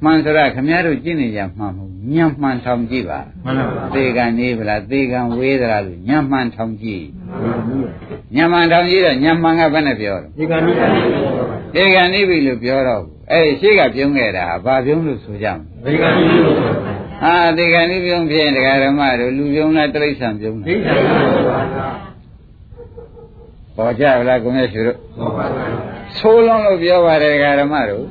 [0.05, 7.05] မှန်ဆိုတာခမည်းတော်ကျင့်နေကြမှန်မဟုတ်ညံမှန်ထောင်ကြည့်ပါမှန်ပါသေကံနေဗလားသေကံဝေးသလားလို့ညံမှန်ထောင်ကြည့်
[8.35, 10.83] ညံမှန်ထောင်ကြည့်တော့ညံမှန်ကဘယ်နဲ့ပြောတော့ဒီကနေ့က
[11.75, 16.57] သေကံနေပြီလို့ပြောတော့ဘူးအဲ့ဒီရှေ့ကပြုံးခဲ့တာဘာပြုံးလို့ဆိုကြမလဲဒီကနေ့လို့
[17.23, 21.87] ဟာသေကံနေပြုံးဖြစ်ရင်တရားဓမ္မတို့လူပြုံးလားတိရစ္ဆာန်ပြုံးဒီလားကနေ့ပါသာ
[23.77, 28.05] ပေါ်ကြဗလားကိုမြတ်ရှင်တို့ဟုတ်ပါဘူး ဆိုးလုံးလို့ပြောပါတယ်တရားဓမ္မတို့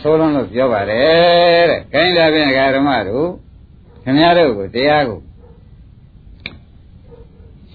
[0.00, 3.28] ဆိုးလုံးလို့ပြောပါတယ်တဲ့ခိုင်းလာပြန်တရားဓမ္မတို့
[4.04, 5.18] ခင်ဗျားတို့ကိုတရားကို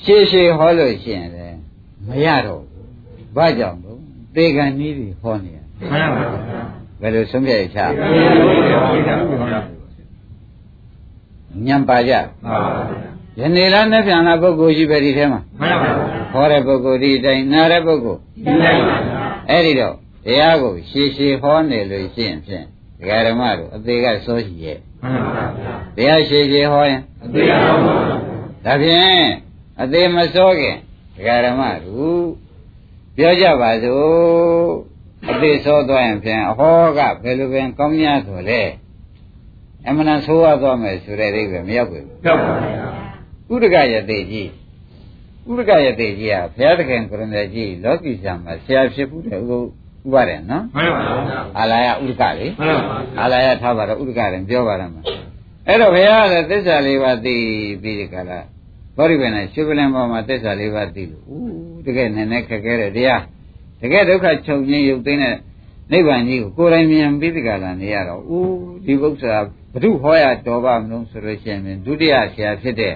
[0.04, 1.58] ရှေးရှေးဟောလို့ရှိရင်လည်း
[2.08, 4.00] မရတော့ဘူးဘာကြောင့်လို့
[4.36, 5.58] သေကံနည်းတွေဟောနေရ
[5.92, 6.24] မှန်ပါ
[7.02, 9.62] ဘယ်လိုဆုံးဖြတ်ရချဒီကနေ့ပါသာ
[11.65, 12.60] ညံပါကြမှန်ပါ
[13.39, 15.92] ယနေ့လားနဲ့ပြန်လာပုဂ္ဂိုလ်ရှိပဲဒီထဲမှာမှန်ပါ
[16.34, 19.18] ဟောတဲ့ပုဂ္ဂိုလ်ဒီအတိုင်းနားတဲ့ပုဂ္ဂိုလ်ဒီလိုက်ပါသာ
[19.50, 22.66] အဲ့ဒီတော့တရားကိုရှည်ရှည်ဟောနေလို့ရှိရင်ဖြင့်
[23.00, 25.46] ဒကာဓမ္မတို့အသေးကစောရှိရဲ့မှန်ပါ
[25.96, 27.96] တရားရှည်ရှည်ဟောရင်အသေးအောင်ပါ
[28.66, 29.28] ဒါဖြင့်
[29.82, 30.78] အသေးမစောခင်
[31.16, 32.24] ဒကာဓမ္မတို့
[33.16, 34.10] ပြောကြပါစို့
[35.32, 38.62] အသေးစောသွားရင်ဖြင့်အဟောကဘယ်လိုပင်ကောင်းများဆိုလဲ
[39.88, 42.54] အမှန်တန်ဆိုးရသွားမယ်ဆိုတဲ့အိဗယ်မရောက်ဘူးရောက်ပါ
[43.48, 44.50] ဘူးဥဒကယတိကြီး
[45.47, 49.60] ဥဒကယတိကြီးကဘုရားသခင်ကိုရမေကြီးလောကီဆံမှာဆရာဖြစ်ဘူးတဲ့ဥဥ
[50.13, 51.04] ပါတယ်နော်မှန်ပါ
[51.60, 55.02] အာလာယဥဒကလေမှန်ပါအာလာယထားပါတော့ဥဒကရင်ပြောပါရမှာ
[55.67, 57.36] အဲ့တော့ဘုရားကလည်းသစ္စာလေးပါးသိ
[57.82, 58.39] ပြီးဒီကလာ
[58.97, 63.21] ဘောရိဗေနဲ့ရှုပလင်ပေါ်မှာသစ္စာလေးပါးသိလို့ဦးတကယ်နည်းနည်းခက်ခဲတဲ့တရား
[63.82, 65.36] တကယ်ဒုက္ခချုပ်ငြိမ်းရုပ်သိမ်းတဲ့
[65.91, 68.49] နိဗ္ဗာန်ကြီးကိုကိုယ်တိုင်မြင်ပြီးဒီကလာနေရတော့ဦး
[68.86, 69.38] ဒီပု္ပ္ပာ
[69.73, 72.93] ဘု து ဟောရတော်ပါမလို့ဆိုလို့ရှိရင်ဒုတိယဆရာဖြစ်တဲ့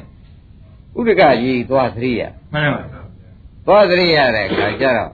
[0.98, 2.22] ဥဒကကြီးသွားသတိရ
[2.54, 2.82] မှန်ပါ
[3.66, 5.12] သွားသတိရတဲ့အခါကျတော့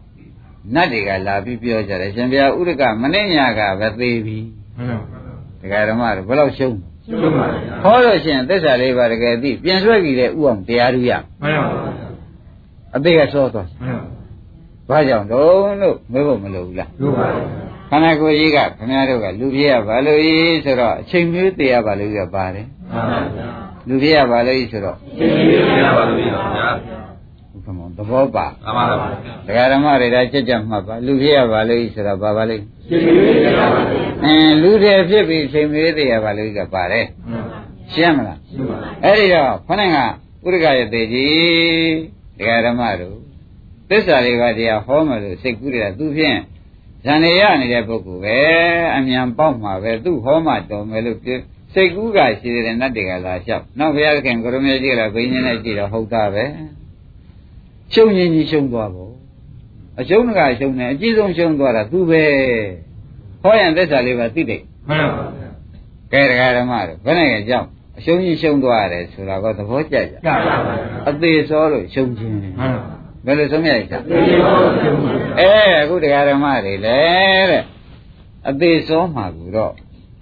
[0.76, 4.40] နတ်တွေကလာပြီးပြောကြတယ်ရှင်ဘုရားဥဒကမနေ့ညကပဲသေးပြီ
[4.78, 5.20] မှန်ပါ
[5.62, 11.12] ဒကာဓမ္မတို့ဘယ်တော့ရှုံးရှင်းပါဗျာဟောလို့ရှိရင်သစ္စာလေးပါတကယ်သိပြင်ဆွဲကြည့်တဲ့ဥအောင်တရားဓုရ
[11.42, 11.70] မှန်ပါ
[12.96, 13.98] အသေးကစောသွားမှန်
[14.90, 17.28] ပါဘာကြောင့်တော့လို့မေးဖို့မလိုဘူးလားလို့ပါ
[17.90, 20.34] ခန္ဓာကိုယ်ကြီးကခင်ဗျားတို့ကလူပြည့်ရပါလို့ဤ
[20.66, 23.48] ဆိုတော့အချိန်မျိုးတည်ရပါလို့ရပါတယ်မှန်ပါဗျာ
[23.90, 25.34] လူပြည့်ရပါလို့ဤဆိုတော့ရှင်း
[25.80, 26.70] ပြပါလို့ရပါဗျာ
[27.52, 28.96] ဘုခမောသဘောပါမှန်ပါဗျာ
[29.48, 33.04] ဒကာဓမ္မတွေဒါကြက်ကြက်မှတ်ပါလူပြည့်ရပါလို့ဤဆိုတော့ဘာပါလိမ့်ရှင်း
[33.44, 33.86] ပြပါလို့
[34.26, 37.06] အင်းလူတွေဖြစ်ပြီးအချိန်မျိုးတည်ရပါလို့ကပါတယ်
[37.94, 39.98] ရှင်းမလားရှင်းပါအဲ့ဒီတော့ခொနဲ့က
[40.46, 41.94] ဥရကရသေးကြီး
[42.38, 43.18] ဒကာဓမ္မတို့
[43.90, 46.40] သစ္စာလေးပါးတရားဟောမယ်လို့စိတ်ကူးရတာသူဖြင့်
[47.04, 48.40] ဇန်နေရနေတဲ့ပုဂ္ဂိုလ်ပဲ
[48.96, 51.40] အမြန်ပေါက်မှာပဲသူဟောမှတော်မယ်လို့ပြော
[51.74, 56.46] စိတ်ကူးကရှိတဲ့နတ်တွေကလာလျှောက်နောက်ဘုရားသခင်ကိုရမေကြီးကလည်းဘိညာဉ်နဲ့ကြည့်တော့ဟုတ်တာပဲ
[57.94, 59.14] ရှုံရင်ကြီးရှုံသွားပေါ့
[60.00, 62.24] အရှုံးကရှုံတယ်အကြီးဆုံးရှုံသွားတာသူပဲ
[63.44, 65.50] ဟောရင်သစ္စာလေးပါးသိတယ်မှန်ပါဗျာ
[66.12, 70.56] ကဲတရားဓမ္မတို့ဘယ်နဲ့ကြောင့်အရှုံးကြီးရှုံသွားရတယ်ဆိုတာကသဘောကျကြကြပါဗျာ
[71.10, 72.70] အသေးစောလို့ရှုံးခြင်းမှန်ပါ
[73.26, 75.52] ဘယ်လိုဆုံးဖြတ်ရချာရှင်းပါလို့ရှင်းပါအဲ
[75.82, 77.00] အခုတရားဓမ္မတွေလေ
[77.50, 77.64] တဲ့
[78.50, 79.74] အသေးစောမှာကူတော့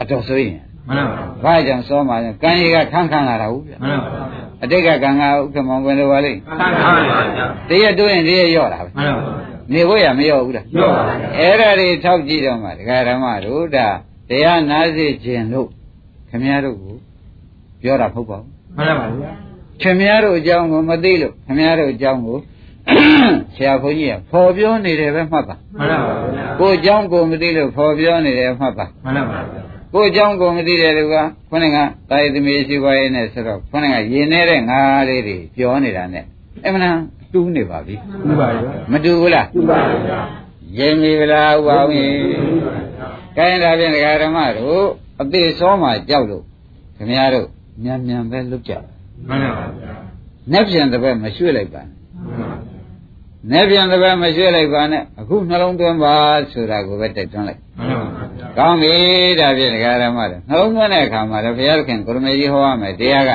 [0.02, 13.88] အတော်ဆိုရင် မှန်ပါဘူးဘာကြောင့်စောမှာလဲကံကြီးကခန်းခန်းလာတာဟုတ်ဗျမှန်ပါဘူးအတိတ်ကကံကဥက္ကမောင်ဝင်လိုပါလိမ့်ခန်းခန်းပါဗျာတရက်တွင်းတရက်ရော့တာပဲမှန်ပါဘူးနေဖို့ရမရောဘူးလားရော့ပါဘူးအဲ့ဒါတွေထောက်ကြည့်တော့မှဒကာဓမ္မတို့ဒါ
[14.30, 15.67] တရားနာစေခြင်းလို့
[16.30, 16.95] ခမည်းတော်ကို
[17.82, 19.32] ပြောတာမဟုတ်ပါဘူးမှန်ပါပါဗျာ
[19.82, 22.38] ခင်များတို့အကြောင်းကိုမသိလို့ခင်များတို့အကြောင်းကို
[23.56, 29.62] ဆရာဘုန်းကြီးကပေါ်ပြောနေတယ်ပဲမှတ်ပါမှန်ပါပါဗျာကိုအကြောင်းကိုမသိလို့ပေါ်ပြောနေတယ်မှတ်ပါမှန်ပါပါဗျာ
[29.93, 31.15] ကိုအကြောင်းကိုမသိတဲ့သူက
[31.50, 31.78] ခொနဲ့က
[32.10, 36.23] တာယသမီးရှိပါရဲ့နဲ့ဆိုတော့ခொနဲ့ကရင်နေတဲ့ငါလေးတွေပြောနေတာနဲ့
[36.65, 36.97] အမှန်
[37.34, 37.95] တူးနေပါပြီ
[38.26, 40.00] တူးပါရဲ့မတူဘူးလားတူးပါရဲ့
[40.78, 42.15] ရင်ပြီလားဥပအောင်ရင်
[43.36, 44.84] ခိုင်းတာဖြင့်ဒကာဓမ္မတို့
[45.21, 46.43] အသေးစောမှကြောက်လို့
[46.97, 47.47] ခင်ဗျားတို့
[47.84, 48.80] မြန်မြန်ပဲလွတ်ကြပါ
[49.28, 49.93] မှန်ပါဗျာ
[50.52, 51.97] နှက်ပြန်တဲ့ဘက်မရွှေ့လိုက်ပါနဲ့
[53.52, 56.16] နှက်ပြန်တစ်ပတ်မရွှေ့လိုက်ပါနဲ့။အခုနှလုံးသွင်းပါ
[56.52, 58.94] ဆိုတာကိုပဲတိုက်တွန်းလိုက်မှန်ပါဗျာ။ကောင်းပြီ
[59.40, 63.32] ဒါဖြင့်ဒကာဓမ္မတို့နှလုံးသွင်းတဲ့အခါမှာတော့ဘုရားသခင်ကိုရမေကြီးဟောရမယ်တရားက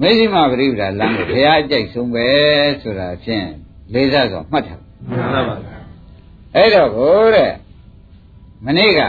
[0.00, 2.26] မေဇိမပရိပဒါလမ်းကိုဘုရားအကြိုက်ဆုံးပဲ
[2.82, 3.46] ဆိုတာဖြင့်
[3.94, 5.78] လေးစားစွာမှတ်ထားမှန်ပါဗျာ။
[6.56, 7.52] အဲ့တော့ကိုတဲ့
[8.66, 9.00] မနေ့က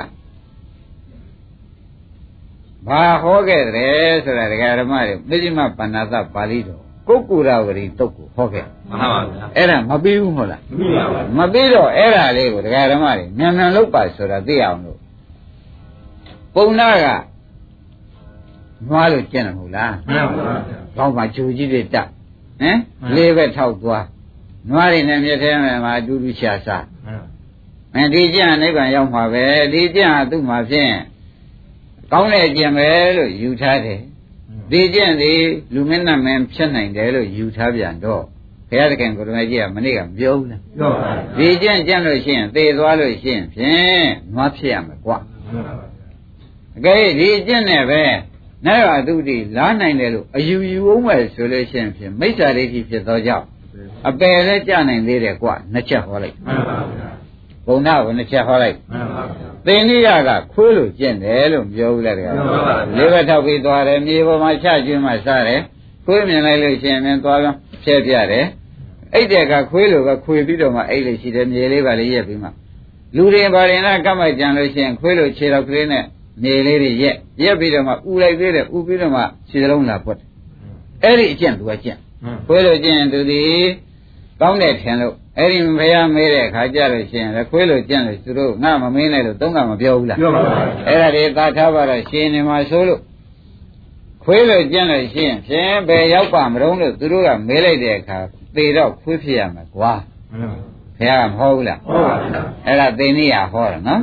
[2.87, 14.99] ဘာဟောခဲ့တယ်ဆိုတာဒကာဓမ္မတွေမေဇိမပဏ္ဏသပါဠိတော် ကုက္ကူရဝရီတုတ်ကိုဟောခဲ့မှန်ပါဗျာအဲ့ဒါမပြီးဘူးမဟုတ်လားမိပါပါမပြီးတော့အဲ့ဒါလေးကိုဒကာဓမ္မတွေမြန်မြန်လုပ်ပါဆိုတာသိအောင်လို့
[16.55, 17.05] ပုံနာက
[18.87, 20.55] နွားလို့ကျင့်တယ်မဟုတ်လားမှန်ပါဗျာ
[20.97, 24.05] ကောင်းပါဂျူကြီးတွေတက်ဟမ်မှန်လေးဘက်ထောက်သွား
[24.69, 25.51] နွားတွေနဲ့မြက်ထဲ
[25.83, 27.23] မှာအတူတူရှာစားမှန်
[27.93, 30.93] မင်းဒီကျင့်ကနိဗ္ဗာန်ရောက်မှာပဲဒီကျင့်ကသူ့မှာဖြင့်
[32.11, 34.01] ကောင်းတဲ့အကျင့်ပဲလို့ယူထားတယ်
[34.71, 35.33] ဒီကျင့်ဒီ
[35.73, 38.23] လူမင်းနဲ့မင်းဖြစ်နိုင်တယ်လို့ယူထားပြန်တော့
[38.69, 45.17] ဘုရားသခင်ကိုယ်တော်ကြီးကမနေ့ကမပြောဘူးလားပြောပါဒီကျင့်ကျင့်လို့ရှိရင်သေသွားလို့ရှိရင်ဖြင့်နွားဖြစ်ရမယ်ကွာ
[45.51, 45.85] မှန်ပါဗျာ
[46.77, 48.01] အကဲဒီကျင့်နဲ့ပဲ
[48.65, 53.45] နိုင်ရသူတိလားနိုင်တယ်လို့အယူယူအောင်မယ်ဆိုလို့ရှိရင်ဖြင့်မိစ္ဆာဒိဋ္ဌိဖြစ်သောကြောင့်
[54.07, 57.08] အပယ်လည်းကြနိုင်သေးတယ်ကွာနှစ်ချက်ဟောလိုက်မှန်ပါဗျာ
[57.67, 65.61] ဘုံနာကိုနှစ်ချက်ဟောလိုက်မှန်ပါဗျာသင်္နိယကခွေးလို့ကျင့်တယ်လို့ပြောဘူးလားတကယ်ပြောပါဘူးလေးဘက်ထောက်ပြီးသွားတယ်မြေပေါ်မှာချကျွင်းမှစားတယ်
[66.05, 68.45] ခွေးမြင်လိုက်လို့ရှိရင်လည်းသွားပြန်ဖြဲပြတယ်
[69.13, 72.49] အဲ့တဲ့ကခွေးလိုပဲခွေပြီးတော့မှအဲ့လိုရှိတယ်မြေလေးပါလေးရက်ပြီးမှ
[73.15, 76.03] လူတွေဘာရင်လားကပ်မိုက်ကြံလို့ရှိရင်ခွေးလိုခြေတော်ကလေးနဲ့
[76.43, 80.27] မြေလေးတွေရက်ရက်ပြီးတော့မှဥလိုက်သေးတယ်ဥပြီးတော့မှခြေစလုံးလာပွတ်တယ်
[81.03, 83.41] အဲ့ဒီအကျင့်သူကကျင့်မှန်ခွေးလိုကျင့်ရင်သူဒီ
[84.41, 90.55] ကောင်းတယ်ထင်လို့ အဲ့ဒီဘုရားမေးတဲ့အခါကျလို့ရှိရင်လည်းခွေးလိုကျင့်လို့သူတို့ငါမမင်းနဲ့လို့သုံးကမပြောဘူးလားပြောပါဗျာ
[90.87, 93.01] အဲ့ဒါတွေသာထားပါတော့ရှင်နေမှာဆိုလို့
[94.23, 98.17] ခွေးလို့ကျင့်လို့ရှိရင်ဖြင့်ဘယ်ရောက်ပါမတုံးလို့သူတို့ကမေးလိုက်တဲ့အခါ
[98.55, 99.93] သေတော့ခွေးဖြစ်ရမှာကွာ
[100.31, 100.57] မှန်ပါ
[100.97, 104.01] ဘုရားကမဟုတ်ဘူးလားဟုတ်ပါဗျာအဲ့ဒါသိနေရဟောတာနော်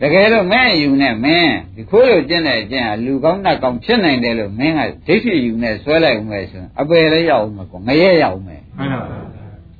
[0.00, 9.21] တကယ်လို့မင်းအယူနဲ့မင်းဒီခွေးလို့ကျင့်တဲ့အကျင့်ဟာလူကောင်းနတ်ကောင်းဖြစ်နိုင်တယ်လို့မင်းကဒိဋ္ဌိယူနဲ့ဆွဲလိုက်ဦးမယ်ဆိုရင်အပယ်လည်းရောက်ဦးမှာကွာငရဲရောက်ဦးမယ်မှန်ပါဗျာ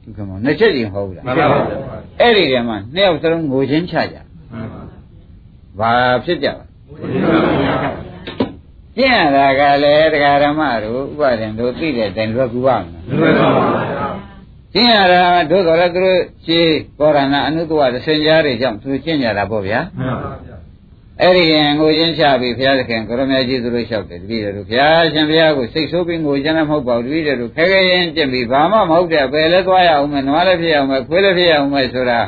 [0.02, 1.58] ဒီကမောနှစ်ချက်ကြီးဟုတ်ဘူးလားမှန်ပါဗျာ
[2.20, 4.16] အဲ့ဒီတည်းမှာနှစ်ယောက်စလုံးငိုချင်းချကြ
[4.52, 4.82] မှန်ပါ
[5.80, 5.92] ဘာ
[6.24, 7.76] ဖြစ်ကြပါမှန်ပါဗျာ
[8.96, 14.08] ကျင့်ရတာကလည်းတရားဓမ္မတို့ဥပဒေတို့သိတဲ့တိုင်လွယ်ကူပါမလားလွယ်ပါပါဗျာ
[14.74, 20.51] ကျင့်ရတာတို့တော်လည်းသူတို့ရှင်းကောရဏအနုတ္တဝသစင်ကြားတွေကြောင့်သူကျင့်ကြတာပေါ့ဗျာမှန်ပါဗျာ
[21.22, 32.20] အဲ့ဒီရင်ငိုချင်းချပြီးဘုရားသခင်ကိုရမကြီးသူတို့လျှောက်တယ်တပည့်တော်တို့ဘုရားရှင်ဘုရားကိုစိတ်ဆိုးပြီးငိုကြမ်းလည်းမဟုတ်ပါဘူးတပည့်တော်တို့ခဲခဲရင်ကျင့်ပြီးဘာမှမဟုတ်တဲ့ဘယ်လဲသွားရအောင်မယ်နွားလည်းဖြစ်ရအောင်မယ်ခွေးလည်းဖြစ်ရအောင်မယ်ဆိုတာ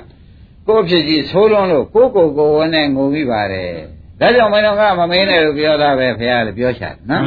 [0.68, 3.72] ကိုယ့်ဖြစ်ကြီးဆိုးလွန်းလို့ကိုယ့်ကိုယ်ကိုယ်ဝန်းနဲ့ငိုပြီးပါတယ်
[4.20, 7.22] ဒါကြောင့်မင်းတို့ကမမင်းနဲ့လို့ပြောတာပဲဘုရားလည်းပြောချတယ်နော်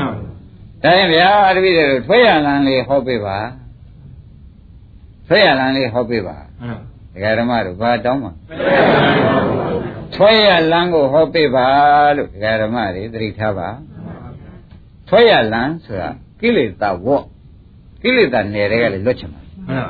[0.83, 3.37] ဒါရင်ဗျာတပည့်တွေထွေးရလန်းလေးဟောပေးပါ
[5.27, 6.79] ထွေးရလန်းလေးဟောပေးပါမှန်
[7.13, 9.66] ဒကာဓမ္မတို့ဘာတောင်းပါပါ
[10.15, 11.67] ထွေးရလန်းကိုဟောပေးပါ
[12.17, 13.69] လို့ဒကာဓမ္မတွေသတိထားပါ
[15.07, 16.09] ထွေးရလန်းဆိုတာ
[16.41, 17.23] ကိလေသာဝေါ့
[18.01, 19.89] ကိလေသာနယ်တွေကလည်းလွတ်ချင်ပါမှန်ပ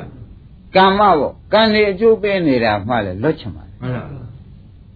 [0.76, 4.02] ကမ္မဝေါ့ကံနေအကျိုးပေးနေတာမှလည်းလွတ်ချင်ပါမှန်ပါ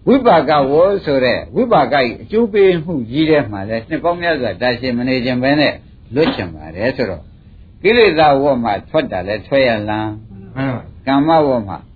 [0.07, 5.73] ဝိပါကဝေါ်ဆိုတဲ့ဝိပါကကြီးအကျိုးပေးမှုကြီးတဲ့မှလည်းနှစ်ပေါင်းများစွာတာရှည်မနေခြင်းပဲနဲ့
[6.15, 7.23] လွတ်ချင်ပါတယ်ဆိုတော့
[7.83, 10.11] ကိလေသာဝေါ့မှာထွက်တာလဲထွေးရလန်း
[10.55, 11.92] မှန်ပါကမ္မဝေါမှာဆွဲရပါ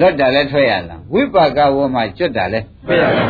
[0.00, 3.24] လွတ်တာလဲထွက်ရလမ်းဝိပါကဝေါမှာကျွတ်တာလဲဆွဲရပါ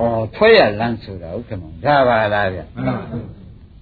[0.00, 2.94] ဩထွက်ရလမ်းဆိုတာဥက္ကမဒါပါလားဗျမှန်ပါ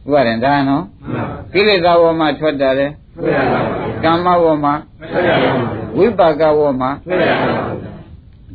[0.06, 3.60] ဥပါရင်ဒါနော်မှန်ပါကိလေသာဝေါမှာထွက်တာလဲဆွဲရပါ
[4.04, 4.74] ကမ္မဝေါမှာ
[5.10, 5.50] ဆွဲရပါ
[5.96, 7.48] ဝိပါကဝေါမှာဆွဲရပါ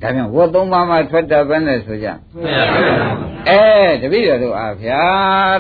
[0.02, 2.80] ဒါပြန်ဝေါသုံးပါးမှာထွက်တာပဲနဲ့ဆိုကြဆွဲရပါ
[3.50, 3.62] အဲ
[4.02, 5.02] တပည့်တော်တို့အားဗျာ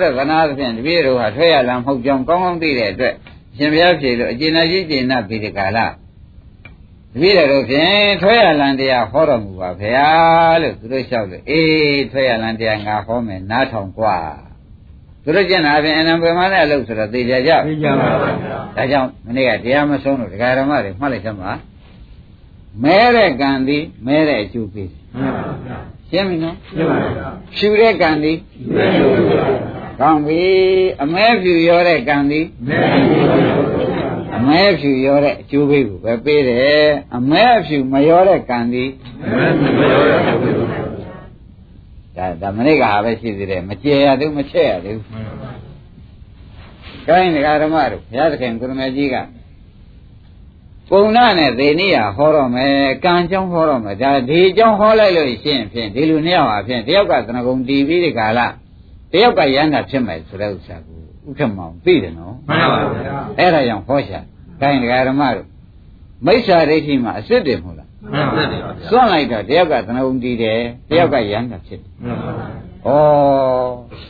[0.01, 3.13] တဲ့သနာသဖြင့်တပည့်တော်ဟာထွက်ရလမ်းမဟုတ်ကြောင်းကောင်းကောင်းသိတဲ့အတွက်
[3.57, 5.79] ရှင်ဘုရားဖြေလို့အကျဉ်းအကြီးကျဉ်းနာပြီးဒီကာလ
[7.14, 10.08] တပည့်တော်တို့ဖြင့်ထွက်ရလမ်းတရားဟောတော်မူပါဗျာ
[10.62, 14.18] လို့သူတို့လျှောက်လို့အေးထွက်ရလမ်းတရားငါဟောမယ်နားထောင်กว่า
[15.22, 21.50] သူတို့ကျင့်တာဖြင့်အနံပယ်မနဲ့အလုပ်ဆိုတော့သိကြကြ သိကြပါပါဗျာ ဒါကြောင့်မနေ့ကတရားမဆုံးလို့ဒကာဓမ္မတွေမှတ်လိုက်သမှာ
[22.82, 25.78] မဲတဲ့ကံသည်မဲတဲ့အကျိုးပေး မှန်ပါဗျာ
[26.10, 28.38] ရှင်းပြီနော် ရှင်းပါဗျာ ဖြူတဲ့ကံသည်
[28.74, 29.44] မဲလို့ပါ
[30.00, 30.42] ကောင်းပြီ
[31.02, 33.63] အမဲဖြူရောတဲ့ကံသည် မဲလို့ပါ
[34.35, 38.85] အမဲမဲဖြူရောတဲ့အကျိုးပေးကိုပဲပေးတယ်အမဲဖြူမရောတဲ့ကံဒီ
[42.15, 45.05] ဒါဒါမနေ့ကဟာပဲရှိသေးတယ်မကျေရသေးဘူးမချက်ရသေးဘူး
[47.07, 49.15] ကိုင်းဒကာဓမ္မတို့ဘုရားသခင်ကုရမေကြီးက
[50.89, 58.39] ပုံနာနဲ့သေနိယဟောတော့မယ်ကံကြောင်းဟောတော့မယ်ဒါဒီကြောင်းဟောလိုက်လို့ရှိရင်ဖြင့်ဒီလူနှစ်ယောက်ဟာဖြင့်တယောက်ကသနဂုံတီးပြီးဒီကာလ
[59.11, 64.19] တယောက်ကရဟန္တာဖြစ်မယ်ဆိုတဲ့ဥစ္စာကို ဥက္ကမောင်သိတယ်နော်မှန်ပါဗျာအဲ့ဒါကြောင့်ဟောရှာ
[64.61, 65.47] ကိုင်းဒကာဓမ္မတို့
[66.25, 68.59] မိစ္ဆာဒိဋ္ဌိမှာအစ်စ်တယ်မဟုတ်လားမှန်ပါဗျာ
[68.89, 70.59] စွန့်လိုက်တော့တယောက်ကသနဂုံတီးတယ်
[70.89, 72.47] တယောက်ကရဟန္တာဖြစ်တယ်မှန်ပါဗျာ
[72.85, 74.05] ဩ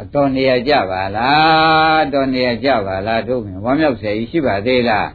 [0.00, 5.08] အတော်နေရကြပါလားအတော်နေရကြပါလားတို့မြင်ဝမ်းမြောက်စေရှိပါသေးလား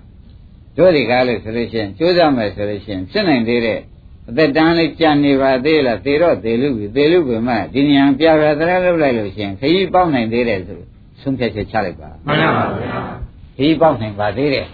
[0.77, 3.79] တို့ဒီကားလို့ဆိုလို့ရှိရင်ကြိုးစားမယ်ဆိုလို့ရှိရင်ဖြစ်နိုင်သေးတဲ့
[4.29, 10.79] အသက်တန်းလေးကြံနေပါသေးလားသေတော့သေလူပြီသေလူပြီမှဒီဉာဏ်ပြပြသရလုပ်လိုက်လို့ရှိရင်ခရီးပေါက်နိုင်သေးတယ်ဆို
[11.21, 12.99] ဆုံးဖြတ်ချက်ချလိုက်ပါမှန်ပါဗျာ
[13.55, 14.67] ခရီးပေါက်နိုင်ပါသေးတယ်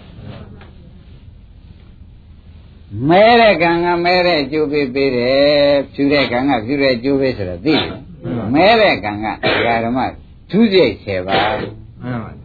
[3.10, 7.90] မဲတဲ့ကံကမဲတဲ့အကျိုးပေးပေးတယ်ဖြူတဲ့ကံကဖြူတဲ့အကျိုးပေးဆိုတော့သိတယ်
[8.56, 10.00] မဲတဲ့ကံကဒကာဓမ္မ
[10.52, 11.40] ဒုစရိုက်10ပါး
[12.04, 12.45] မှန်ပါ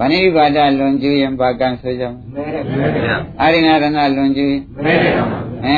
[0.00, 2.44] ဗျာဗဏိပါဒလွန်ကျူးရင်ဘာကံဆိုကြမလဲ
[2.76, 3.84] မဲတယ်ဗျာအာရိဏရဏ
[4.16, 5.26] လွန်ကျူးရင်မဲတယ်ပါ
[5.64, 5.76] အဲ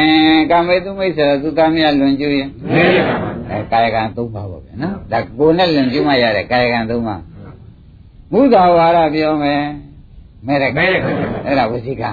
[0.50, 3.16] ကာမေတုမိတ်ဆိုသူသားမြတ်လွန်ကျူးရင်မဲတယ်ပါ
[3.50, 7.20] အဲကာယကံ၃ပါးပေါ့ဗျာနော်ဒါကိုယ်နဲ့လွန်ကျူးမှရတဲ့ကာယကံ၃ပါး
[8.32, 9.62] မုသာဝါဒပြောမယ်
[10.46, 11.14] မဲတဲ့ကံမဲတယ်ဗျာ
[11.46, 12.10] အဲ့ဒါဝစီကံ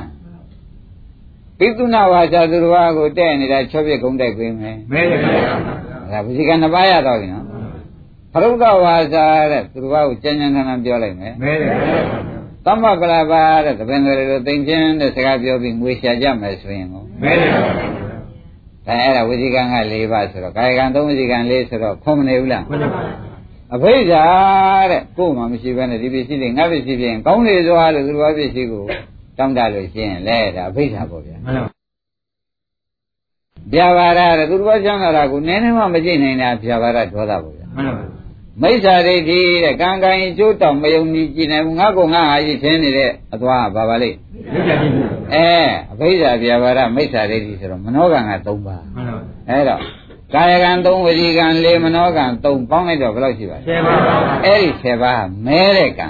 [1.58, 5.32] ပိသုနာဝါစာသူတော်ဘာကိုတဲ့နေတာချောပြကုန်းတိုက်ပေးမယ်မဲတယ်ဗျာ
[6.12, 7.38] ဒါဝစီကံနှစ်ပါးရတော့ပြီနော်
[8.34, 12.00] ဖရုဒ္ဓဝါစာတဲ့သူတော်ဘာကိုကြံ့ကြံ့ထန်ထန်ပြောလိုက်မယ်မဲတယ်ဗျာ
[12.65, 17.62] သမ္မကလာပါတဲ့သဘင်တွေလိုသိမ့်ချင်းတဲ့စကားပြောပြီးငွေရှာကြမယ်ဆိုရင်ကိုမဲတယ်ဗျာ
[18.88, 23.30] ဒါအဲ့ဒါဝစီကံက၄ပါးဆိုတော့ကာယကံ၃ဝစီကံ၄ဆိုတော့ခွန်မနေဘူးလားမှန်ပါဗျာ
[23.74, 24.26] အဖိဓာ
[24.92, 28.84] တဲ့ကိုယ်မှမရှိဘဲနဲ့ဒီပစ္စည်းတွေငါပစ္စည်းပြင်ကောင်းလေသွားလို့သူတော်ဘာပစ္စည်းကို
[29.38, 31.80] တောင်းတလို့ရှိရင်လဲဒါအဖိဓာပေါ့ဗျာမှန်ပါ
[33.74, 38.19] ဗျာပါဒတဲ့သူတော်ဘာချမ်းသာတာကိုနည်းနည်းမှမကြည့်နိုင်တာဗျာပါဒဒေါသပေါ့ဗျာမှန်ပါ
[38.62, 44.10] မိစ္ဆာဒိဋ္ဌိတဲ့ကံကံအကျိုးတောင်မယုံကြည်ကြည်နိုင်ဘူးငါကငါဟာရှိသင်းနေတဲ့အသွားဘာပါလိ
[44.67, 44.93] လက်ကြည့်
[45.34, 45.50] အဲ
[45.91, 49.17] အဘိဓါဗျာပါဒမိစ္ဆာဒိဋ္ဌိဆိုတော့မနောကံက၃ပါးမှန်ပါ
[49.50, 49.82] အဲတော့
[50.34, 56.08] ကာယကံ၃ဝစီကံ၄မနောကံ၃ပေါင်းလိုက်တော့ဘယ်လောက်ရှိပါလဲဆယ်ပါပါအဲ့ဒီ7ပါးမဲတဲ့ကံ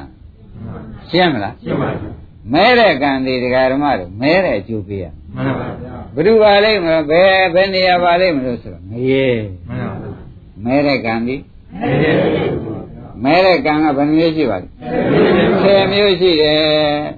[1.10, 2.12] ရှင်းမလားရှင်းပါဗျာ
[2.54, 9.28] မဲတဲ့ကံဒီဒကာဓမ္မတို့မဲတဲ့အကျိုးပေးရမှန်ပါဗျာဘယ်သူပါလိမ့်မလဲဘယ်ဘယ်နေရာပါလိမ့်မလို့ဆိုတော့ငရေ
[9.68, 9.94] မှန်ပါ
[10.66, 11.36] မဲတဲ့ကံဒီ
[11.74, 12.18] မဲတယ်
[13.24, 14.68] မဲတဲ့ကံကဘယ်နှမျိုးရှိပါလဲ
[15.64, 16.60] 10မျိုးရှိတယ်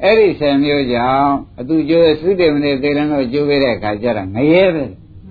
[0.04, 4.84] အဲ့ဒီ10မျိုးကြောင့်အတူကျိုးသုတေမနေသေရန်တို့ကျိုးပေးတဲ့အခါကျတော့ငရေပဲ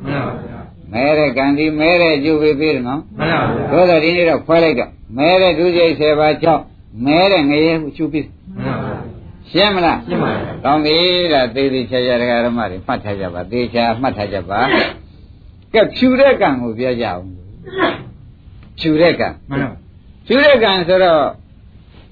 [0.05, 0.61] မှန်ပါဗျာ
[0.93, 6.63] မဲတဲ့ကံဒီမဲတဲ့အကျိုးပေးပေးတယ်နော်မှန်ပါဗျာတို့တော့ဒီနေ့တော့ခွဲလိုက်တော့မဲတဲ့ဒုစရိုက်10ပါးကြောင့်
[7.05, 8.95] မဲတဲ့ငရေကိုကျိုးပေးမှန်ပါ
[9.51, 10.97] ရှင်းမလားရှင်းပါဗျာကောင်းပြီ
[11.33, 14.61] ဒါသေးသေးချာချာတရားဓမ္မတွေမှတ်ထားကြပါသေချာမှတ်ထားကြပါ
[15.75, 17.25] ကဲဖြူတဲ့ကံကိုပြောကြအောင်
[18.81, 19.71] ဖြူတဲ့ကံမှန်ပါ
[20.27, 21.21] ဖြူတဲ့ကံဆိုတော့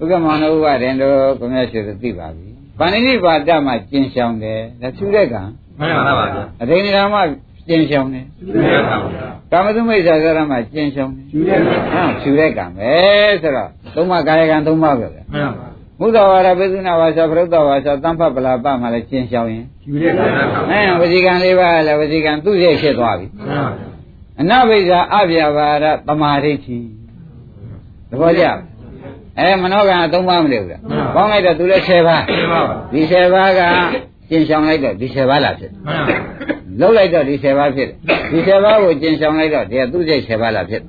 [0.01, 2.47] ဥက္ကမောင်တို့ကရင်တို့ကိုမြတ်ရှိသူသိပါပြီ
[2.79, 5.41] ဗန္ဓိနိပါဒမှာကျင်ရှောင်တယ်ဒါဖြူတဲ့ကံ
[5.79, 7.15] မှန်ပါဗျာအဒိဏဓမ္မ
[7.67, 12.91] ကျင်ရှောင်တယ်ယူရတာဗျာကာမသုမိစ္ဆာသရမှာကျင်ရှောင်တယ်ယူရတာဟာဖြူတဲ့ကံပဲ
[13.41, 15.67] ဆိုတော့သုံးပါးကာယကံသုံးပါးပဲဗျမှန်ပါ
[15.99, 23.67] မုဒ္ဒဝါဒပိသုနာဝါစာပရုဒ္ဒဝါစာသံဖပလာပမှာလည်းကျင်ရှောင်ရင်ယူရတာဗျာအဲဝစီကံလေးပါးလည်းဝစီကံသူ့ရဲ့ဖြစ်သွားပြီမှန်ပါ
[24.41, 26.77] အနဘိဇာအဗျာပါဒသမာဓိဋ္ဌိ
[28.09, 28.43] သဘောကျ
[29.39, 30.81] အဲမနောကံအသုံးပါမလို့လား
[31.15, 33.61] ပေါင်းလိုက်တော့သူလည်း10ပါးရှင်းပါပါဒီ10ပါးက
[34.29, 36.15] ကျင်ဆောင်လိုက်တော့ဒီ10ပါးလာဖြစ်မှန်ပါ
[36.79, 37.89] လှုပ်လိုက်တော့ဒီ10ပါးဖြစ်
[38.31, 40.81] ဒီ10ပါးကိုကျင်ဆောင်လိုက်တော့ဒီကသူ့ရဲ့10ပါးလာဖြစ်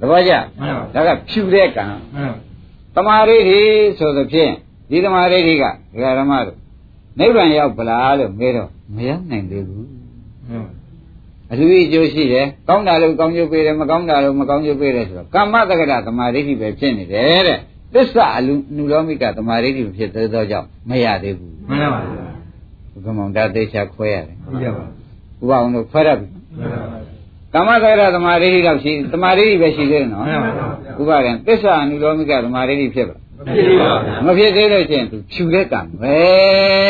[0.00, 2.32] သဘောကျမှန်ပါဒါကဖြူတဲ့ကံမှန်
[2.94, 3.60] သမာဓိဋ္ဌိ
[3.98, 4.52] ဆိုသဖြင့်
[4.90, 6.56] ဒီသမာဓိဋ္ဌိကဒကာရမတို့
[7.18, 9.86] နိဗ္ဗာန်ရောက်ပလားလို့မေးတော့မရောက်နိုင်သေးဘူး
[10.50, 10.83] ပါ
[11.52, 17.58] အလူကြီးအကျိုးရှိတယ်ကောင်းတာလို့ကောင်းကျိုးပေးတယ်မကောင်းတာလို့မကောင်းကျိုးပေးတယ်ဆိုတော့ကမ္မတက္ကရသမာဓိဋ္ဌိပဲဖြစ်နေတယ်တဲ့
[17.94, 22.26] သစ္စာအလူနုလောမိကသမာဓိဋ္ဌိမဖြစ်သေးသောကြောင့်မရသေးဘူးမှန်ပါဗျာ
[22.92, 26.94] ဘုကမောင်ဒါသေချာခွဲရတယ်ဟုတ်ကြပါဥပအောင်တို့ခွဲရပြီမှန်ပါ
[27.54, 30.50] ကမ္မတက္ကရသမာဓိဋ္ဌိတော့ရှိသမာဓိဋ္ဌိပဲရှိသေးတယ်နော်မှန်ပါ
[31.00, 33.16] ဥပရင်သစ္စာအနုလောမိကသမာဓိဋ္ဌိဖြစ်ပါ
[33.46, 36.16] ဖြစ်ပါဗျာမဖြစ်သေးလို့ရှိရင်သူဖြူတဲ့ကံပဲ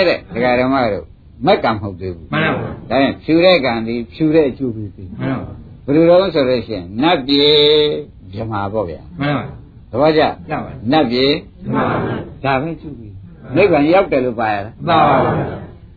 [0.09, 1.05] တဲ့ဒကာဓမ္မတို့
[1.47, 5.53] မက်ကံမဟုတ်သေးဘူးမှန်ပါဒါရင်ဖြူတဲ့ကံဒီဖြူတဲ့အကျိုးပေးပြီမှန်ပါ
[5.85, 7.45] ဘယ်လိုလဲဆိုလို့ရှိရင်နတ်ပြေ
[8.33, 9.45] မြမာပေါ့ဗျာမှန်ပါ
[9.91, 11.25] သဘောကျရပါနတ်ပြေ
[11.73, 11.97] မှန်ပါ
[12.45, 13.09] ဒါပဲကျုပ်ပြီ
[13.57, 15.57] နိဗ္ဗာန်ရောက်တယ်လို့ပါရလားသာပါဗျာ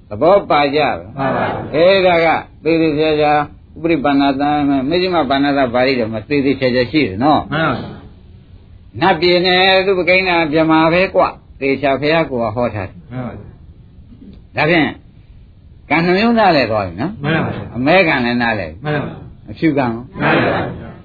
[0.10, 2.28] သဘောပါကြပါသာပါအဲဒါက
[2.64, 3.32] သေသေးချာချာ
[3.76, 4.50] ဥပရိပန္နသံ
[4.90, 7.98] မေဇိမပန္နသပါဠိတော်မှာသေသေးချာချာရှိတယ်နော်မှန်ပါ
[9.02, 11.24] နတ်ပြေနဲ့သူပကိန်းနာမြမာပဲကွ
[11.60, 14.88] သေချာဖះကိုဟောထားတယ်မှန်ပါဒါဖြင့်
[15.90, 19.14] ကံနှမျိုးနားလဲသွားပြီနော်မှန်ပါအမဲကံလည်းနားလဲမှန်ပါ
[19.52, 20.60] အဖြူကံရောမှန်ပါ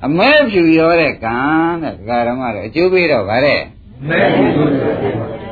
[0.07, 1.37] အမဲဖြူရောတဲ့ကံ
[1.83, 3.61] တဲ့ဒကာရမတွေအကျိုးပေးတော့ဗါတဲ့
[4.09, 4.93] မဲဘူးဆိုတယ်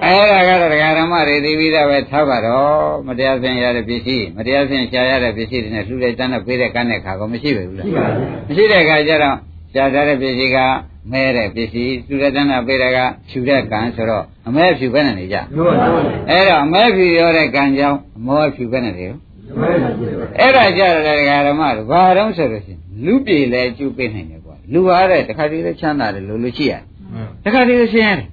[0.04, 2.74] အဲ့ဒါကတော့ဒကာရမတွေသိပြီးသားပဲထားပါတော့
[3.06, 9.36] မတရားဆင်ရတဲ့ပစ္စည်းမတရားဆင်ရှားရတဲ့ပစ္စည်းတွေနဲ့လှူလိုက်တန်းနဲ့ပေးတဲ့ကံတဲ့ခါကောမရှိပဲဘူးလားရှိပါဘူးမရှိတဲ့ခါကျတော့
[9.72, 10.58] ရှားထားတဲ့ပစ္စည်းက
[11.12, 12.98] မဲတဲ့ပစ္စည်းလှူလိုက်တန်းနဲ့ပေးတဲ့က
[13.28, 15.90] ဖြူတဲ့ကံဆိုတော့အမဲဖြူပဲနဲ့နေကြလို့တော့
[16.30, 19.16] အဲ့တော့အမဲဖြူရောတဲ့ကံကြောင့်အမောဖြူပဲနဲ့နေရော
[19.60, 26.82] မဲဘူးဆိုတယ်အဲ့ဒါကြတော့ဒကာရမတို့ဘာတော့ဆိုလို့ရှိရင်လူပြေလဲကျုပ်ပေးနိုင်တယ်ကွာလူပါတဲ့တခါတည်းလဲချမ်းသာတယ်လို့လို့ရှိရတယ်
[27.44, 28.28] တခါတည်းလဲရှင်းရတယ်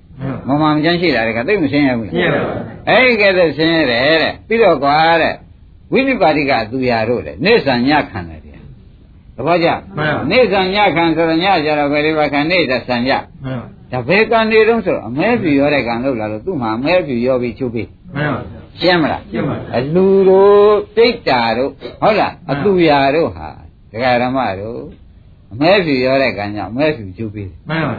[0.47, 2.41] မမမချမ်းရှိတာတခါသိမရှင်းရဘူးရှင်းရပါ
[2.89, 5.33] အဲ့ဒီကဲတော့ရှင်းရတယ်တဲ့ပြီးတော့ကွာတဲ့
[5.93, 8.46] ဝိနိပါတိကအသူရာတို့လေနေဆံညခံတယ်ဗျာ
[9.37, 9.67] သဘောကျ
[10.31, 13.09] နေဆံညခံဆိုတော့ညကြတော့ဘယ်လိုပါခံနေတာဆံည
[13.43, 18.41] မှန်ပါဒါဘယ်ကနေတော့ဆိုတော့အမဲဖြူရောတဲ့ကံလို့လာလို့သူ့မှာအမဲဖြူရောပြီးချုပ်ပြီးမှန်ပါ
[18.79, 21.71] ရှင်းမလားရှင်းပါအလူတို့တိတ်တာတို့
[22.01, 23.47] ဟုတ်လားအသူရာတို့ဟာ
[23.91, 24.79] ဒကာရမတို့
[25.53, 27.93] အမဲဖြူရောတဲ့ကံကြောင့်အမဲဖြူချုပ်ပြီးမှန်ပါ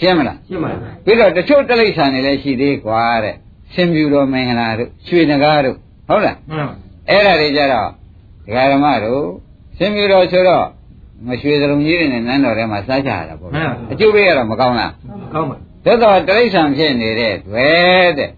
[0.00, 0.70] ရှင်းမလားရှင်းပါ
[1.04, 3.34] ပြီးတော့တချို့တိရစ္ဆာန်တွေလည်းရှိသေးကွာတဲ့
[3.74, 5.76] ဆင်ပြူတော်မင်္ဂလာတို့ရွှေနဂါတို့
[6.08, 6.74] ဟုတ်လားမှန်ပါ
[7.08, 7.88] အဲ့ဒါတွေကြတော့
[8.44, 9.24] ဒကာရမတို့
[9.80, 10.64] ဆင်ပြူတော်ဆိုတော့
[11.26, 14.92] မရွှေစလုံးကြီးတွေနဲ့နန်းတော်ထဲမှာစားကြရတာပေါ့ဗျာအကျိုးပေးရတော့မကောင်းလား
[15.32, 18.30] ကောင်းပါသို့တော့တိရစ္ဆာန်ဖြစ်နေတဲ့တွေ့တဲ့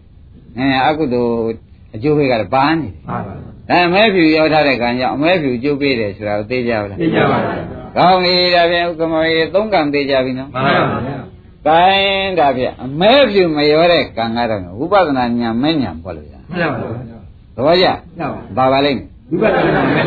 [0.58, 1.56] အဲအကုသိုလ်
[1.94, 3.34] အကျိုးပေးကတော့ပါနေတယ်ပါပါ
[3.70, 7.56] အဲအမဲဖြူရောက်ထားတဲ့ကံကြောင့်အမဲဖြူကျုပ်ပေးတယ်ဆိုတာကိုသိကြပါလားသိကြပါလား
[7.96, 10.98] ကောင်းပြီဒါဖြင့်ဥက္ကမောရေသုံးကံသိကြပြီနော်မှန်ပါပါ
[11.66, 16.78] ကိုင်းဒါဖြင့်အမဲဖြူမရောတဲ့ကံကတော့ဝိပဿနာဉာဏ်မဲ့ဉာဏ်ပေါ့လို့ရမှန်ပါ
[17.56, 17.86] သဘောကျ
[18.18, 20.02] မှန်ပါဘာပါလိမ့်မယ် ဒီပါတော့မဲ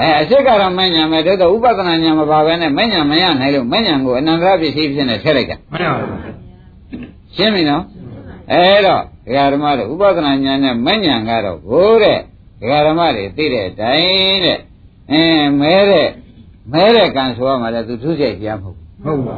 [0.00, 5.98] အဲအစ်စ်ကတော့မဲ့ဉာဏ်ပဲတို့တော့ဥပဒနာဉာဏ်မပါဘဲနဲ့မဲ့ဉာဏ်မရနိုင်လို့မဲ့ဉာဏ်ကိုအနန္တရပစ္စည်းဖြစ်နေထည့်လိုက်တာမှန်ပါ
[7.36, 7.82] ရှင်းပြီနော်
[8.52, 12.18] အဲတော့ဒကာဓမ္မတို့ဥပဒနာဉာဏ်နဲ့မဲ့ဉာဏ်ကတော့ဘိုးတဲ့
[12.60, 14.58] ဒကာဓမ္မတွေသိတဲ့အတိုင်းတဲ့
[15.10, 16.08] အင်းမဲတဲ့
[16.72, 19.36] မဲတဲ့ကံဆိုရမှာလဲသူထုစိတ်တရားမဟုတ်ဘူးဟုတ်ပါ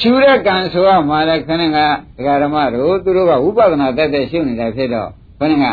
[0.00, 1.78] ရှူတဲ့ကံဆိုရမှာလဲခဏက
[2.16, 5.08] ဒကာဓမ္မတို့သူတို့ကဝိပဿနာတက်တဲ့ရှုနေတာဖြစ်တော့
[5.40, 5.64] ခဏက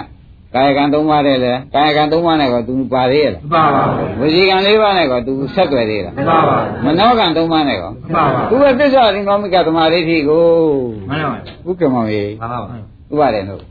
[0.53, 3.83] ကာယကံ၃ပါးတဲ့လေကာယကံ၃ပါးနဲ့ကောသူပါသေးရဲ့လားပါပါ
[4.19, 10.45] ဝစီကံ၄ပါးနဲ့ကောသူဆက်သွယ်သေးလားပါပါမနောကံ၃ပါးနဲ့ကောပါပါသူကသစ္စာရိမောမိကသမာဓိဋ္ဌိကို
[11.09, 11.31] မှန်ပါ
[11.67, 12.59] ဥက္ကမောင်ကြီးပါပါ
[13.11, 13.61] ဥပါတယ်လို့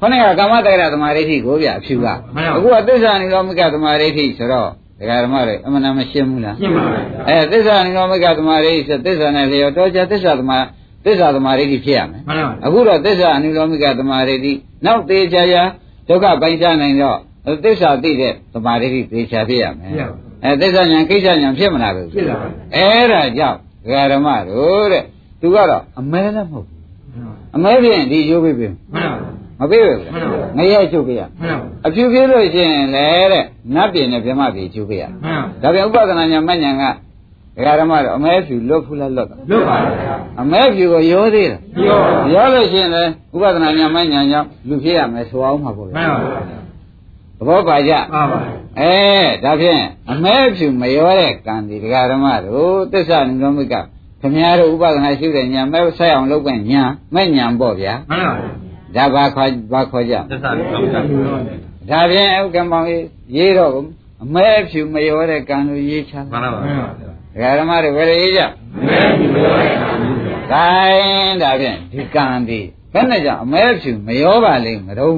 [0.00, 2.06] ခဏကကာမတက္ကရသမာဓိဋ္ဌိကိုဗျအဖြူက
[2.56, 4.68] အခုကသစ္စာရိမောမိကသမာဓိဋ္ဌိဆိုတော့
[5.00, 6.98] ဒကာဓမ္မတွေအမှန်တမ်းမရှင်းဘူးလားရှင်းပါပါ
[7.28, 10.58] အဲသစ္စာရိမောမိကသမာဓိဋ္ဌိဆိုသစ္စာနဲ့လျော်တော့ကြသစ္စာသမာ
[11.04, 14.52] သစ္စာသမာဓိဋ္ဌိဖြစ်ရမယ်မှန်ပါအခုတော့သစ္စာအနုလောမိကသမာဓိဋ္ဌိ
[14.86, 15.62] နောက်သေးချာချာ
[16.08, 17.18] ဒုက္ခပိုင်ချနိုင်တော့
[17.64, 19.90] သစ္စာသိတဲ့သမာဓိဋ္ဌိသေချာဖြစ်ရမယ်
[20.44, 25.04] အဲသစ္စာဉာဏ်ကိစ္စဉာဏ်ဖြစ်မလားဘူးဖြစ်လာပါအဲ့ဒါကြောင့်ဒကာဓမ္မတို့တဲ့
[25.40, 26.78] သူကတော့အမဲလည်းမဟုတ်ဘူး
[27.56, 29.08] အမဲဖြင့်ဒီကျိုးပေးပြီမှန်
[29.58, 33.44] ပါမပေးဘူးမှန်ပါငရဲကျုပ်ပေးရမှန်ပါအဖြူပြလို့ရှိရင်လေတဲ့
[33.74, 36.82] နတ်ပြည်နဲ့ဗြဟ္မပြည်ကျုပ်ပေးရမှန်ဒါပြန်ဥပဒနာညာမညာက
[37.56, 39.76] ဒကာဓမ္မတို့အမဲဖြူလွတ်ဖူးလားလွတ်တာလွတ်ပါ
[40.40, 41.98] အမဲဖြူကိုရောသေးတယ်ပြော
[42.34, 43.02] ရောလို့ရှိရင်လေ
[43.34, 46.18] ဥပဒနာညာမညာကြောင့်လူဖြစ်ရမယ်ဆိုအောင်မှာပေါ့လေမှန်ပါ
[47.38, 48.38] သဘောပါကြပါပါ
[48.80, 48.94] အဲ
[49.44, 53.74] ဒါဖြင့်အမဲဖြူမရောတဲ့ကံဒီဒကာဓမ္မတို့သစ္စာနိရောမိက
[54.20, 56.82] ခင်ဗျားတို့ဥပဒနာရှိတဲ့ညာမဲဆက်အောင်လုပ်ပဲညာ
[57.14, 58.34] မဲ့ညာပေါ့ဗျာမှန်ပါ
[58.96, 61.00] ဒါဘာခေါ်ဘာခေါ်ကြသစ္စာကိုကောင်းတာ
[61.90, 63.04] ဒါဖြင့်ဥက္ကမောင်ကြီး
[63.36, 63.70] ရေးတော့
[64.24, 68.42] အမဲဖြူမရောတဲ့ကံလို့ရေးချမှန်ပါမှန်ပါ ဒကာဓမ္မတို့ဘယ်လိုရေးကြ
[68.86, 69.90] မဲဒီလိုရတာ
[70.52, 72.60] ဂိုင်းဒါဖြင့်ဒီကံဒီ
[72.92, 75.14] ဘယ်နဲ့ကြောင့်အမဲဖြူမရောပါလိမ့်မတော့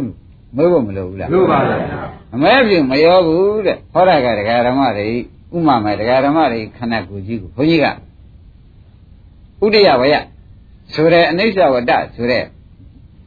[0.57, 1.81] မွေးဖို့မလိုဘူးလားလို့ပါလား
[2.35, 5.09] အမဲဖြူမရောဘူးတဲ့ဟောရကဒကာဓမ္မတွေ
[5.57, 7.87] ဥမာမဲ့ဒကာဓမ္မတွေခန္ဓာကိုယ်ကြီးကိုဘုန်းကြီးက
[9.65, 10.15] ဥဒိယဝယ
[10.95, 12.45] ဆိုတဲ့အနိစ္စဝတ္တဆိုတဲ့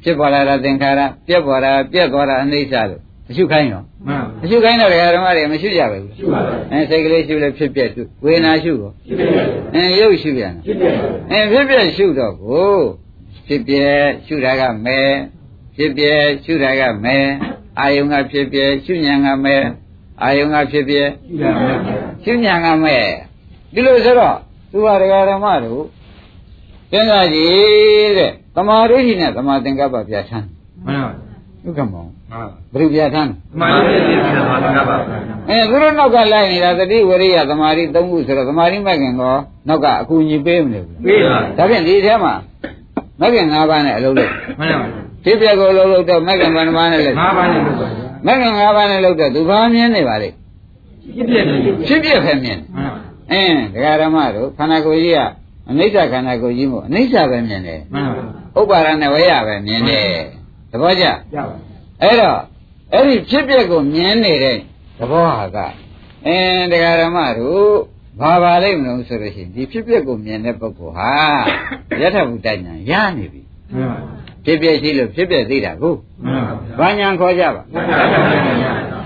[0.03, 9.31] ဖြစ်ပေါ်လာတဲ့သင်္ခါရပြက်ပေါ်လာပြက်သွားတာအနိစ္စလို့ မရှုခိုင်းရောမှန်မရှုခိုင်းတော့ဒကာဓမ္မတွေမရှုကြပဲဘူးရှိပါလားအဲစိတ်ကလေးရှုလဲဖြစ်ပြက်ရှုဝေဒနာရှုရောရှိတယ်
[9.75, 10.93] အဲရုပ်ရှုပြန်တာရှိတယ်
[11.31, 12.75] အဲဖြစ်ပြက်ရှုတော့ကို
[13.47, 14.99] ဖြစ်ပြက်ရှုတာကမဲ
[15.75, 17.17] ဖြစ်ပြက်ရှုတာကမဲ
[17.79, 19.55] အာယုံကဖြစ်ပြက်ရှုဉဏ်ကမဲ
[20.23, 21.79] အာယုံကဖြစ်ပြက်ရှိတယ်မှန်
[22.23, 22.97] ရှုဉဏ်ကမဲ
[23.73, 24.37] ဒီလိုဆိုတော့
[24.71, 25.83] သူဟာဒကာဓမ္မတို့
[26.91, 30.47] သင်္ဃာကြီးတဲ့သမာဓိဋ္ဌိနဲ့သမာသင်္ကပ္ပပြဋ္ဌာန်း
[30.85, 31.07] မှန်
[31.67, 32.16] ဥက္ကမောမှန်
[32.73, 34.95] ဘုရားပြဋ္ဌာန်းမှန်တယ်ဒီကမှာငါပါ
[35.49, 39.33] အဲသူတို့နောက်ကလိုက်နေတာတတိဝရိယသမာဓိ၃ခုဆိုတော့သမာဓိမဂ်ခင်ကော
[39.67, 42.33] နောက်ကအကူအညီပေးမလို့ဘူးပေးပါဒါဖြင့်ဒီထဲမှာ
[43.19, 44.87] မဂ်ခင်၅ပါးနဲ့အလုံးလုံးမှန်ပါ
[45.23, 47.87] ဖြစ်ပြကိုအလုံးလုံးတော့မဂ်ခင်ဘယ်နှပါးနဲ့လဲငါပါနေလို့ပါ
[48.25, 50.35] မဂ်ခင်၅ပါးနဲ့လုံးတော့သူဘာမြင်နေပါလိမ့်
[51.15, 51.55] ဖြစ်ပြနေ
[51.87, 52.91] ဖြစ်ပြဖက်မြင်မှန်
[53.31, 55.19] အင်းဒကာဓမ္မတို့ခန္ဓာကိုယ်ကြီးက
[55.69, 58.07] အနိစ္စခန္ဓာကိုယ်ကြီးမို့အနိစ္စပဲမြင်တယ်မှန်
[58.55, 60.05] ပါဥပါဒနဲ့ဝရပဲမြင်တယ်
[60.71, 61.55] သဘောကျရပါ
[62.01, 62.39] အဲ့တော့
[62.93, 64.57] အဲ့ဒီဖြစ်ပျက်ကိုမြင်နေတဲ့
[64.97, 65.57] သဘောဟာက
[66.25, 67.73] အင်းတရားဓမ္မတို့
[68.19, 71.11] ဘာပါလိမ့်မလို့ဆိုလို့ရှိရင်ဒီဖြစ်ပျက်ကိုမြင်တဲ့ပုဂ္ဂိုလ်ဟာ
[72.01, 73.41] ယထာဘုဒ္ဒညာရနေပြီ
[73.73, 73.99] မှန်ပါ
[74.45, 75.93] ဖြစ်ပျက်ရှိလို့ဖြစ်ပျက်သိတာကို
[76.23, 76.43] မှန်
[76.79, 77.97] ပါဘာညာခေါ်ကြပါမှန်ပါ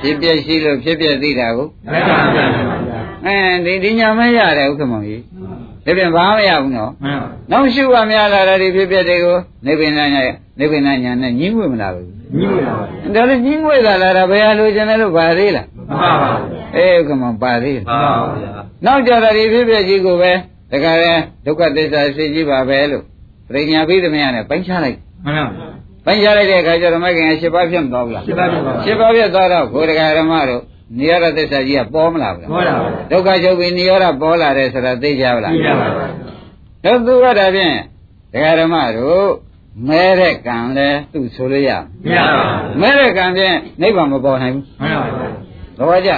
[0.01, 3.35] ဖြစ်ပျက်ရှိလို့ဖြစ်ပျက်သိတာကိုမှန်ပါမှန်ပါအဲ
[3.65, 5.21] ဒီဒီညာမရတယ်ဥက္ကမောင်ကြီး
[5.85, 10.05] ဒါပြန်ဘာမရဘူးနော်မှန်ပါနောက်ရှုပါများလာတဲ့ဒီဖြစ်ပျက်တွေကိုနိဗ္ဗာန်ညာ
[10.59, 12.07] နိဗ္ဗာန်ညာနဲ့ညှင်းဝေမလာဘူး
[12.37, 12.77] ညီမလား
[13.15, 16.29] ဒါလည်းညှင်းဝေလာတာဘယ်ဟာလိုချင်တယ်လို့ပါသေးလားမှန်ပါပါ
[16.75, 18.51] အေးဥက္ကမောင်ပါသေးတယ်မှန်ပါဗျာ
[18.85, 20.31] နောက်ကြတာဒီဖြစ်ပျက်ကြီးကိုပဲ
[20.71, 21.11] တခါလဲ
[21.45, 23.03] ဒုက္ခသစ္စာသိကြီးပါပဲလို့
[23.47, 25.45] ပရိညာပြီးသမျှနဲ့ပိုင်းခြားလိုက်မှန်ပါ
[26.05, 30.61] ပိုင်းခြားလိုက်တဲ့အခါကျတော့မကင်၈ပါးဖြစ်မသွားဘူးလားရှင်းပါပြီပါ၈ပါးဖြစ်သွားတော့ကိုယ်တရားဓမ္မတို့
[30.97, 35.87] နိရောဓသစ္စာကြီးကပေါ်မလာဘူးလားပေါ်လာပါဒုက္ခချုပ်ပြီးနိရောဓပေါ်လာတယ်ဆိုတာသိကြပါလားကြည့်ရပါ
[36.83, 37.75] တော့သူကဒါဖြင့်
[38.33, 39.27] တရားဓမ္မတို့
[39.87, 41.71] မဲတဲ့ကံလဲသူ့ဆိုလို့ရ
[42.09, 42.45] မရပါ
[42.81, 45.07] မဲတဲ့ကံဖြင့်နိဗ္ဗာန်မပေါ်နိုင်ဘူးမှန်ပါ
[45.77, 46.11] သဘောကျ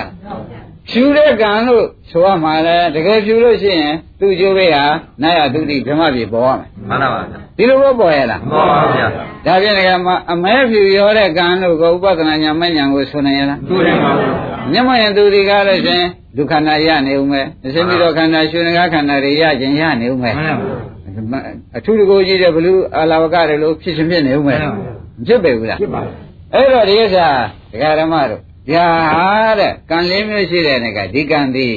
[0.90, 4.86] ဖြူတဲ့ကံလို့ဆိုရမှာလဲတကယ်ဖြူလို့ရှိရင်သူ့ကျိုးပေးဟာ
[5.22, 7.22] နာယတုတိဓမ္မပြေပေါ်ရမယ်မှန်ပါပါ
[7.58, 9.08] ဒီလိုဘောပေါ်ရလားပေါ်ပါဗျာ
[9.46, 14.12] ဒါဖြင့်ဒီကမှာအမဲဖြူရောတဲ့ကံလို့ကိုဥပဒနာညာမညာကိုဆိုနိုင်ရလားသူ့တယ်ပါ
[14.72, 20.58] မျက်မှန်ရင်သူဒီကားလို့ရှိရင်ဒုက္ခနာရနေဦးမယ်အစင်းပြီးတော့ခန္ဓာရှင်ငါခန္ဓာတွေရခြင်းရနေဦးမယ်မှန်
[21.32, 21.40] ပါ
[21.78, 24.80] အထူးတကိုကြီးတဲ့ဘလူအာလာဝကတွေလို့ဖြစ်ရှင်ဖြစ်နေဦးမယ်မှန်ပါ
[25.18, 26.02] မဖြစ်ပေဘူးလားဖြစ်ပါ
[26.54, 27.28] အဲ့တော့ဒီဥစ္စာ
[27.72, 29.29] ဒကာဓမ္မတို့ ဒါဟာ
[29.61, 31.77] တဲ့ကံလေးမျိုးရှိတဲ့နဲ့ကဒီကံသည်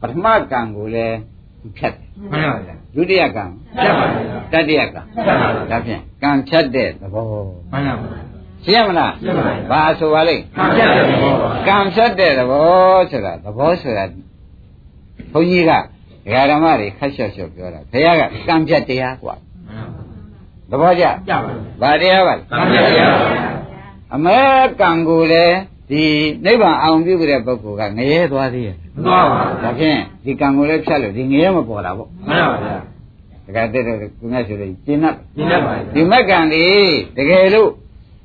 [0.00, 1.18] ပထမကံကိုလည်း
[1.60, 3.44] သူဖြတ်တယ် မှန်ပါဗျာ ဒုတိယကံ
[3.76, 7.24] ဖြတ်ပါဗျာ တတိယကံ ဖြတ်ပါဗျာ ဒါဖြင့်ကံဖြတ်တဲ့သဘော
[7.72, 8.32] မှန်ပါ
[8.64, 10.86] ရှင်းရမလား ရှင်းပါပြီ ဘာဆိုပါလိမ့် မှန်ပါဗျာ
[11.68, 14.04] ကံဖြတ်တဲ့သဘောဆိုတာသဘောဆိုတာ
[15.32, 19.36] ဘုန်းကြီးကဒကာဓမ္မတွေခက်လျှော့လျှော့ပြောတာဘုရားကကံဖြတ်တရားกว่า
[20.70, 21.38] သဘောကျ ကြပါ
[21.82, 23.06] ဘာတရားပါလဲ မှန်ပါဗျာ
[24.14, 24.40] အမဲ
[24.80, 25.56] ကံကိုလည်း
[25.89, 26.03] ဒီ
[26.45, 28.75] နိဗ္ဗာန်အောင်ပြုကြတဲ့ပုဂ္ဂိုလ်ကငရဲသွားသေးရဲ့
[29.05, 32.77] သွားပါဒါဖြင့်ဒီကံကိုလည်းဖြတ်လို့ဒီငရဲမပေါ်တာပေါ့မှန်ပါဗျာ
[33.45, 36.63] တကယ်တည်းတော့ကုငါဆိုလို့ကျင့်တ်ရှင်းတတ်ပါဒီမက်ကံဒီ
[37.17, 37.69] တကယ်လို့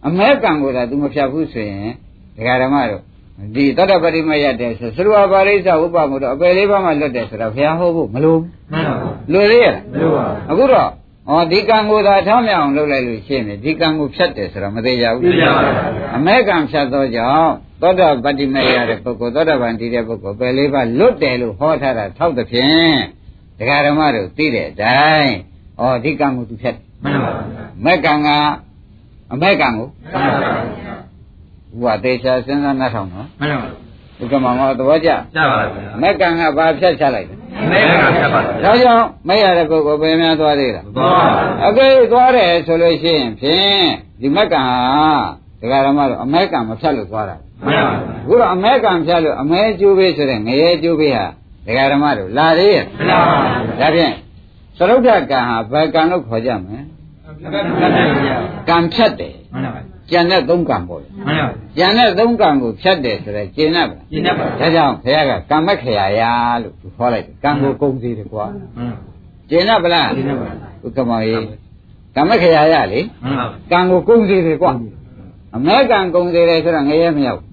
[0.07, 1.93] အမဲကံကိုသာ तू မဖြတ်ဘူးဆိုရင်
[2.37, 3.03] ဒကာဓမ္မတို့
[3.55, 8.95] ဒီတတ္တပတိမရတဲ့ဆိုသရဝပါရိစ္ဆဥပမို့တော့အပယ်လေးပါးမှလွတ်တယ်ဆိုတော့ဘုရားဟောဖို့မလိုဘူးမှန်ပါ
[9.33, 10.89] လွယ်သေးရဲ့လားလို့ပါအခုတော့
[11.31, 15.85] ဩဒီကံကိုသာထောင်းမြောင်လုပ်လိုက်လို့ရှင်းတယ်ဒီကံကိုဖြတ်တယ်ဆိုတော့မသေးကြဘူးသိကြပါဗျာ
[16.17, 17.51] အမဲကံဖြတ်သောကြောင့်
[17.83, 22.97] သောတာပတ္တိမေရတဲ့ပုဂ္ဂိုလ်သောတာပန်တည်တဲ့ပုဂ္ဂိုလ်ပယ်လေးပါလွတ်တယ်လို့ဟောထားတာထောက်သဖြင့်
[23.59, 25.35] ဒကာဓမ္မတို့သိတဲ့အတိုင်း
[25.81, 28.29] ဩဒီကံကိုသူဖြတ်တယ်မှန်ပါဗျာမဲကံက
[29.33, 30.95] အမဲကံကိုမှန်ပါဗျာ
[31.81, 33.69] ဘုရားသေချာစဉ်းစားနှထောင်နော်မှန်ပါ
[34.23, 37.39] ဒီကမှာငါသဘောကျကြပါဗျာမဲကံကဘာဖြတ်ချလိုက်တယ်
[37.71, 41.27] မဲကဖြတ်ပါဒါကြောင့်မဲရတဲ့ပုဂ္ဂိုလ်ဘယ်များသွားသေးလားသွား
[41.67, 43.87] အကယ်သွားတယ်ဆိုလို့ရှိရင်ဖြင့်
[44.21, 44.79] ဒီမက်ကံဟာ
[45.61, 47.95] ဒကာဓမ္မတို့အမဲကံမဖြတ်လို့သွားတာမှန်ပါ
[48.25, 51.27] အခုတော့အမဲကံဖြတ်လို့အမဲကျိုးပေးဆိုတဲ့ငရဲကျိုးပေးဟာ
[51.67, 53.19] ဒကာဓမ္မတို့လာသေးရဲ့မှန်ပါ
[53.81, 54.15] ဒါဖြင့်
[54.79, 56.85] သရုပ်ထကံဟာဘယ်ကံလို့ခေါ်ကြမလဲမှန်
[57.45, 58.37] ပါဗျာ
[58.69, 66.31] ကံဖြတ်တယ်မှန်ပါ ကျန်တဲ့သုံးကံပေါ့လေမှန်ပါကျန်တဲ့သုံးကံကိုဖြတ်တယ်ဆိုတော့ကျင်납ပါရှင်းတတ်ပါဒါကြောင့်ဘုရားကကံမခရာယာ
[66.63, 68.47] လို့သူခေါ်လိုက်တယ်ကံကိုကုံသေးတယ်ကွာ
[68.77, 68.95] မှန်
[69.51, 70.49] ကျင်납ဗလားရှင်းတတ်ပါ
[70.85, 71.45] ဥက္ကမောကြီး
[72.15, 74.73] ကံမခရာယာလေမှန်ပါကံကိုကုံသေးတယ်ကွာ
[75.57, 77.51] အမဲကံကုံသေးတယ်ဆိုတော့ငရဲမရောက်ဘူး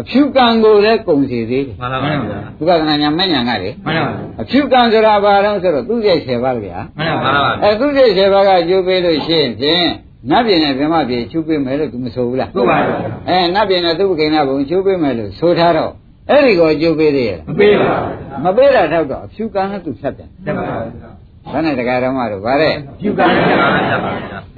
[0.00, 9.88] အဖြူကံကိုလည်းကုံစီသေးတယ်မှန်ပါဗျာသူကကနာညာမညာကလေမှန်ပါအဖြူကံဆိုတာဘာလို့ဆိုတော့သူ့ရဲ့10ပါးဗျာမှန်ပါဗျာအဲသူ့ရဲ့10ပါးကကျိုးပေးလို့ရှိရင်ဖြင့်
[10.30, 12.96] နတ်ပြည်နဲ့ဗြဟ္မပြည်ကျိုးပေးမယ်လို့သူမဆိုဘူးလားဟုတ်ပါဗျာ
[13.28, 15.92] အဲနတ်ပြည်နဲ့သူ့ကိန်းနာဘုံကျိုးပေးမယ်လို့ဆိုထားတော့
[16.30, 17.96] အဲ့ဒီကိုကျိုးပေးသေးရဲ့မပေးပါ
[18.44, 20.64] မပေးတာတော့တော့အဖြူကံနဲ့သူဖြတ်တယ်တတ်ပါ။
[21.52, 23.96] ဒါနဲ့တရားဓမ္မတို့ဗါတဲ့ပြုကံတတ်ပါဗျာ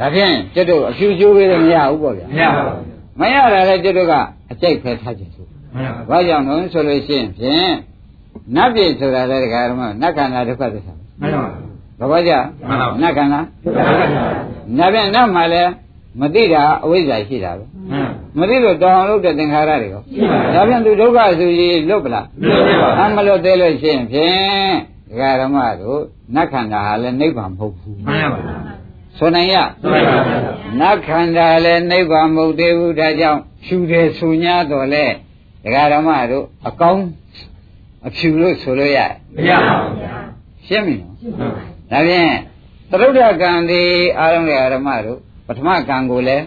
[0.00, 2.82] ဒါဖြင့်ကျွတ်တို့အဖြူကျိုးပေးလို့မရဘူးပေါ့ဗျာမရပါဘူး။
[3.20, 4.14] မရတာလည်းကျွတ်တို့က
[4.52, 7.74] အကြိုက်ဖဲထားခြင်းဆိုမှန်ပါ။ဘာကြောင့်လဲဆိုလို့ရှိရင်ဖြင့်
[8.56, 11.48] နတ်ပြည်ဆိုတာလည်းတရားဓမ္မနတ်ခန္ဓာဒုက္ခသစ္စာမှန်ပါ။
[12.00, 12.32] သဘောကျ
[12.68, 13.40] မှန်ပါနတ်ခန္ဓာ
[14.76, 15.70] နတ်ပြန်နတ်မှာလည်း
[16.20, 18.08] မသိတာအဝိဇ္ဇာရှိတာပဲမှန်။
[18.38, 24.74] မသိလို့တောင်းလို့တဲ့သင်္ခါရတွေရောရှိပါ။ဒါပြန်သူဒုက္ခဆိုရင်လွတ်ပလားလို့ပြပါ။အမလွတ်သေးလို့ရှိရင်ဖြင့်
[25.10, 26.00] တရားဓမ္မတို့
[26.34, 28.38] နတ်ခန္ဓာဟာလည်းနိဗ္ဗာန်မဟုတ်ဘူးမှန်ပါ။
[29.18, 30.18] ဆိုနိုင်ရမှန်ပါ
[30.80, 35.04] နတ်ခန္ဓာလည်းနိဗ္ဗာန်မဟုတ်သေးဘူးဒါကြောင့်ဖြူတယ်ဆူညာတော်လဲ
[35.64, 37.04] ဒကာဓမ္မတို့အကောင်း
[38.06, 39.94] အဖြူလို့ဆိုလို့ရတယ်မရပါဘူး
[40.66, 41.52] ရှင်းပြီနော်
[41.90, 42.30] ဒါဖြင့်
[42.90, 43.82] သရုဒ္ဓကံဒီ
[44.18, 46.44] အာရုံရဲ့ဓမ္မတို့ပထမကံကိုလည်း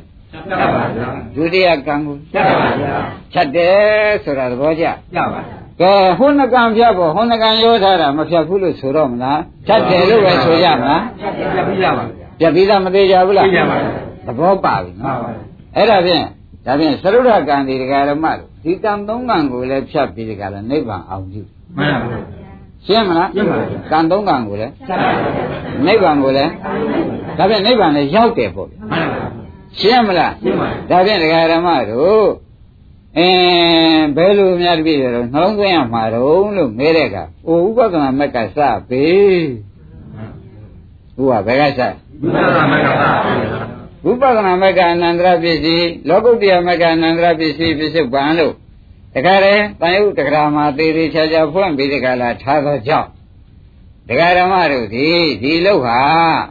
[0.49, 2.95] တတ်ပါဗျာဒုတိယကံကိုတတ်ပါဗျာ
[3.33, 4.83] ချက်တယ်ဆိုတာသဘောကျ
[5.15, 5.43] ရပါက
[5.81, 11.25] ကဲဟိုနှကံဖြတ်ဖို့ဟိုနှကံရောထားတာမဖြတ်ဘူးလို့ဆိုတော့မလားဖြတ်တယ်လို့ပဲဆိုရမလားပြ
[11.67, 13.91] ပြရပါဗျာပြတ်ပြီးသားမသေးကြဘူးလားပြပါဗျာ
[14.27, 15.43] သဘောပါပြီမှန်နော်ပါဗျာ
[15.75, 16.23] အဲ့ဒါဖြင့်
[16.65, 21.41] ဒါဖြင့်သရုဒ္ဓကံဒီဒကာရမတို့ဒီကံသုံးကံကိုလည်းဖြတ်ပြီးဒကာလည်းနိဗ္ဗာန်အောင်ပြု
[21.77, 22.40] မှန်ပါဗျာ
[22.85, 25.21] ရှင်းမလားရှင်းပါပြီကံသုံးကံကိုလည်းဆက်ပါဗျာ
[25.85, 26.51] နိဗ္ဗာန်ကိုလည်း
[27.37, 29.25] ဒါဖြင့်နိဗ္ဗာန်လည်းရောက်တယ်ပေါ့ဗျာမှန်ပါဗျာ
[29.79, 32.27] ရှင်းမလားရှင်းပါပြီဒါဖြင့်ဒကာရမတို့
[33.17, 37.15] အင်းဘယ်လိုများတပြည့်ရောနှလုံးသွင်းရမှာတော့လို့မဲတဲ့က
[37.47, 38.59] အိုဥပဒနာမက်ကစ
[38.89, 39.07] ပြီ
[41.15, 41.81] ဟိုကဘယ်ကစ
[42.21, 43.11] ဘုရားမကပါ
[44.05, 48.53] ဝိပဿနာမက္ကအနန္တရပစ္စည်းလောကုတ္တရာမက္ကအနန္တရပစ္စည်းပြစ္ဆုတ်ပံလို့
[49.13, 53.09] တခါတည်းတန်ယုတ်တက္ကရာမှာသေးသေးချာချာဖွင့်ပြီးတခါလာထားသောကြောင့်
[54.07, 55.07] ဒကာဓမ္မတို့ဒီ
[55.41, 55.99] ဒီလောက်ဟာ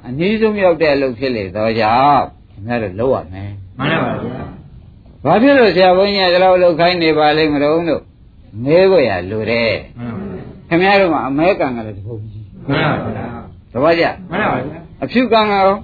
[0.06, 4.42] အနည်းဆုံးရောက်တဲ့အလုပ်ဖြစ်လေသောကြောင့်ခင်ဗျားတို့လောက်ရမယ်မှန်ပါဗျာ။
[5.24, 8.02] ဘာဖြစ်လို့ဆရာဘုန်းကြီးကဒီလောက်လောက်ခိုင်းနေပါလိမ့်မလို့လို့
[8.64, 13.26] မေးဖို့ရလိုတယ်မှန်ပါဗျာခင်ဗျားတို့ကအမဲကံကလည်းတပုတ်ကြီးမှန်ပါဗျာ
[13.72, 15.78] သဘောကျမှန်ပါဗျာအဖြူကံကရောဘုရား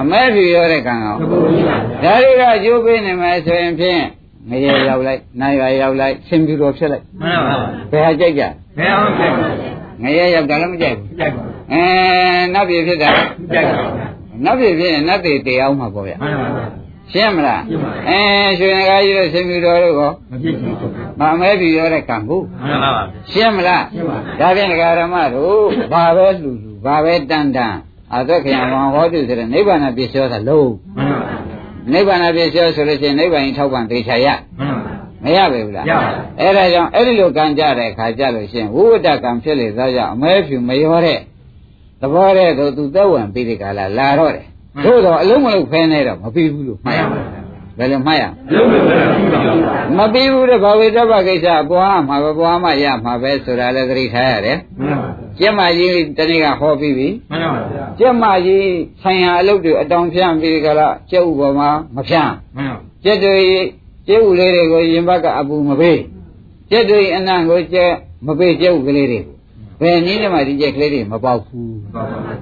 [0.00, 4.02] အမဲဖြူရောတဲ့ကံကရောဘုရားဒါတွေကအကျိုးပေးနေမယ်ဆိုရင်ဖြင့်
[4.50, 8.42] ငရေရောက်လိုက်နိုင်ရရောက်လိုက်ဆင်ပြူတော်ဖြစ်လိုက်မှန်ပါဗျာဘယ်ဟာကြိုက်ကြ
[8.78, 9.32] ဘယ်အောင်ဖြစ်
[10.02, 11.42] ငရေရောက်တာလည်းမကြိုက်ဘူးကြိုက်ပါ
[11.72, 11.82] အဲ
[12.54, 13.10] နတ်ပြည်ဖြစ်တာ
[13.52, 14.06] ကြိုက်ပါဗျာ
[14.44, 16.66] နတ်ပြည်ဖြစ်ရင်နတ်ပြည်တည်အောင်မှာပေါ့ဗျာမှန်ပါဗျာ
[17.12, 18.20] ရှင်းမလားရှင်းပါပြီအဲ
[18.58, 20.76] ရွှေငကားကြီးတို့ဆင်ပြူတော်တို့ကောမဖြစ်ဘူး
[21.18, 25.60] မအမဲဖြူရောတဲ့ကံကိုမှန်ပါဗျာရှင်းမလားရှင်းပါပြီဒါဖြင့်ဒကာရမတို့
[25.92, 27.74] ဘာပဲလှူလှူဘာပဲတန်တန်
[28.14, 31.53] အသက်ခရံဝံဟောတုဆိုတဲ့နိဗ္ဗာန်ပစ္စယောသာလုံးမှန်ပါဗျာ
[31.92, 34.26] နိဗ္ဗာန်ပစ္စယောဆိုလို့ရှိရင်နိဗ္ဗာန်ကြီးထောက်ပံ့သေချာရ
[34.58, 41.18] မှန်ပါဗျာမရပါဘူးလားရပါဘူးအဲ့ဒါကြောင့်အဲ့ဒီလိုကံကြတဲ့ခါကြလို့ရှိရင်ဝိဝတ္တကံဖြစ်လေသောကြောင့်အမဲဖြူမရောတဲ့
[42.00, 44.46] သဘောတဲ့သူသူသက်ဝင်ပြီးဒီကလာလာတော့တယ်
[44.84, 47.43] သို့တော့အလုံးမလုံးဖဲနေတော့မပြီးဘူးလို့မှမှန်တ်ရပါမယ်ဗျာ
[47.78, 58.66] ဘယ်လိုမှတ်ရမလဲလုံးဝမဖြစ်ဘူးမပြီးဘူးတဲ့ဘာဝေတ္တပကိစ္စပွားမှာပဲပွားမှရမှာပဲဆိုတာလည်းသတိထားရတယ်မှန်ပါဗျာကျက်မကြီးတနေ့ကဟောပြီးပြီမှန်ပါဗျာကျက်မကြီး
[59.02, 63.36] ဆိုင်ရာအလုပ်တွေအတောင်ဖြန့်ပြီးကြလားကျက်ဥပေါ်မှာမဖြန့်မှန်ပါကျက်တွေ
[64.08, 66.00] ကျက်ဥလေးတွေကိုရင်ဘတ်ကအပူမပေး
[66.70, 67.92] ကျက်တွေအနံ့ကိုကျက်
[68.26, 69.34] မပေးကျက်ဥကလေးတွေကို
[69.82, 72.36] ဘယ်နည်းနဲ့မှဒီကျက်ကလေးတွေမပေါက်ဘူးပါပါဗျာ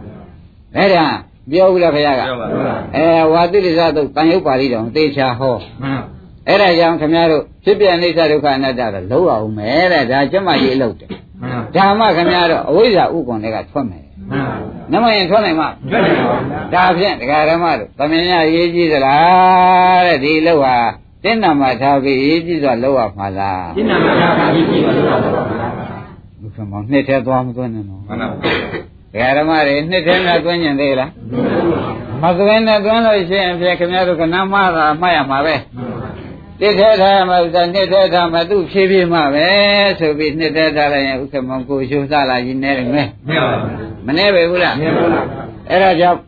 [0.76, 1.06] အဲ့ဒါ
[1.51, 6.05] ပြောဘူးလားခင်ဗျားကပြောပါဗျာအဲဝါတိရိဇသုတ်တန်ရုပ်ပါဠိတော်သေချာဟောမှန်ပါ
[6.49, 14.57] အဲ့ဒါကြောင့်ခင်ဗျားတို့ဖြစ်ပြအိဋ္ဌဒုက္ခအနတ္တတော့လုံးအောင်မယ်တဲ့ဒါကျက်မကြီးအလုပ်တယ်မှန်ပါဓမ္မခင်ဗျားတို့အဝိဇ္ဇာဥက္ကွန်တွေကထွက်မယ်မှန်ပါ
[14.93, 20.76] နမရင်ထွက်နိုင်မှာကြွတယ်ပါဗျာဒါဖြင့်ဒကာဓမ္မတို့သမင်ရရေးကြည့်သလားတဲ့ဒီလောက်ဟာ
[21.24, 28.28] တင်းနာမှာထားပြီးရေးကြည့်ဆိုလောက်ရမှာလားရှင်းနာမှာသာပြီးပြီပါဗျာဘုရားမောင်နှစ်ထဲသွားမသွင်းနဲ့နော်မှန်ပါ
[29.12, 31.10] ဒကာဓမ္မတွေနှစ်ထဲနဲ့သွင်းကျင်သေးလား
[32.22, 35.54] မသွင်းနဲ့သွင်းလို့ရှိရင်ဖြင့်ခင်ဗျားတို့ကနမသာမှတ်ရမှာပဲ
[36.60, 39.48] တစ်ထဲထားမှာဥစ္စာနှစ်ထဲထားမှာသူ့ဖြည်းဖြည်းမှပဲ
[39.98, 45.10] ဆိုပြီးနှစ်ထဲထားလိုက်ရင်ဥက္ကမောင်ကိုရှုံးစားလာရင်နေတယ်မယ်မရပါဘူးမနေပဲဘူးလားမရပါဘူး
[45.70, 46.20] အဲ့ဒါကြောင့်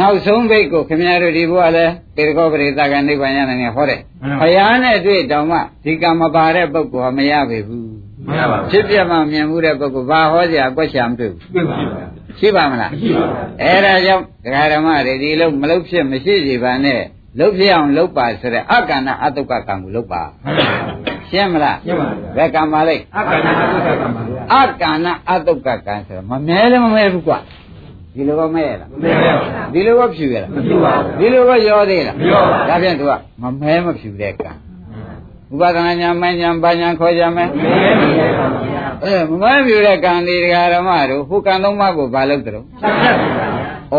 [0.00, 1.84] နောက်ဆုံးဘိတ်ကိုခင်ဗျားတို့ဒီဘုရားလဲ
[2.16, 4.00] ပေရကောပရိသကနိဗ္ဗာန်ရနိုင်နေဟောတယ်
[4.40, 7.93] ဘုရားနဲ့တွေ့တောင်မှဒီကံမပါတဲ့ပုဂ္ဂိုလ်ကမရပေဘူး
[8.28, 12.06] မရပါဘူးဖြစ်ပြမှမြင်မှုတဲ့ပုဂ္ဂိုလ်ဘာဟောကြကွက်ချာမတွေ့ဘူးပြပါဗျာ
[12.38, 17.00] ရှိပါမလားမရှိပါဘူးအဲ့ဒါကြောင့်ဒကာဓမ္မတွေဒီလုံးမလုတ်ဖြစ်မရှိစီပါနဲ့
[17.38, 20.66] လုတ်ဖြစ်အောင်လုတ်ပါဆိုတဲ့အကန္နအတုကကံကိုလုတ်ပါမှန်ပါ
[21.30, 27.38] ရှင်းမလားရှင်းပါဗျာဘယ်ကံပါလိုက်အကနာအတုကကမှာဗျာအကန္နအတုကကံဆိုတော့မမဲလည်းမမဲဘူးကွာ
[28.14, 33.12] ဒီလိုကမဲရလားမရပါဘူးဒီလိုကဖြူရလားမရှိပါဘူးဒီလိုကရောသေးလားမရောပါဘူးဒါဖြင့်သူက
[33.42, 34.50] မမဲမဖြူတဲ့ကံ
[35.54, 37.48] ဥပဒနာညာမညာဘာညာခေါ်ကြမယ်
[39.04, 42.64] အဲမမဲဖြူတဲ့ကံဒီဒကာဓမ္မတို့ဟိုကံသုံးပါးကိုဘာလုပ်ကြတော့
[43.94, 43.98] ဩ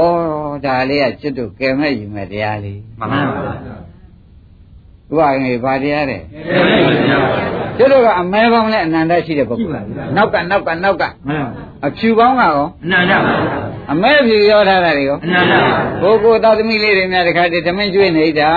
[0.65, 7.45] ဒါလေးကကျွတ်တို့ကဲမဲ့ယူမဲ့တရားလေးမှန်ပါဗျာဥပငေဘာတရားတဲ့ကျေးဇူးပါဗျာ
[7.77, 9.83] ကျွတ်တို့ကအမဲပေါင်းနဲ့အနန္တရှိတဲ့ပုဂ္ဂိုလ်
[10.15, 11.49] နောက်ကနောက်ကနောက်ကမှန်ပါ
[11.85, 13.57] အဖြူပေါင်းကရောအနန္တပါဗျာ
[13.91, 15.69] အမဲဖြူရောထားတာတွေရောအနန္တပါ
[16.01, 18.51] ကိုကိုသာသမီလေးတွေများတခါတည်းသမင်းကျွေးနေတာ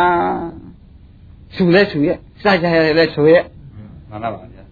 [1.55, 3.43] ဆူလဲဆူရဲ့စာကြရလဲဆူရဲ့
[4.11, 4.63] မှန်ပါဗျာ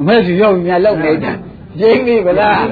[0.00, 1.32] အမဲဖြူရောက်များလောက်နေတာ
[1.80, 2.62] ရင်းပြီဗလား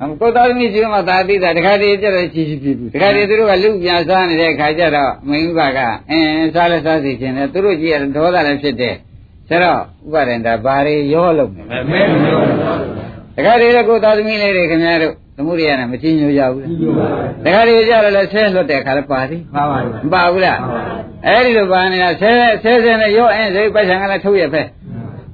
[0.00, 5.78] အမကိုသာသမီကျွေးမှသာသိတာတခါတည်းကြတော့ချီချီပြပြတခါတည်းသူတို့ကလူပြန်စားနေတဲ့ခါကျတော့မင်းဥပက
[6.10, 8.96] အင်းစားလဲစားစီခြင်းနဲ့သူတို့ကြည့်ရဒေါသလည်းဖြစ်တယ်
[9.48, 12.44] ဆိုတော့ဥပဒန္တာဘာတွေရောလုံးနေမဲမဲလို့
[13.36, 17.06] တခါတည်းလည်းကိုသာသမီလေးတွေခင်ဗျားတို့ သမုဒိယနဲ့မချင်းညိုကြဘူးကျေးဇူးပါ
[17.44, 20.58] တခါတည်းကြတော့လည်းဆဲလွတ်တဲ့ခါလည်းပါသည်ပါပါမပါဘူးလား
[21.26, 22.30] အဲ့ဒီလိုပါနေတာဆဲ
[22.62, 24.66] ဆဲဆဲနဲ့ရောအင်းစိတ်ပိုက်ဆံကလည်းထုတ်ရဖက်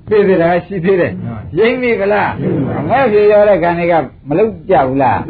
[0.08, 1.12] ပြေးပြေးတာရှိသေးတယ်
[1.58, 2.30] ရင်းပြီဗလား
[2.78, 3.94] အမဲပြေရောတဲ့ခံတွေက
[4.28, 5.20] မလုကြဘူးလား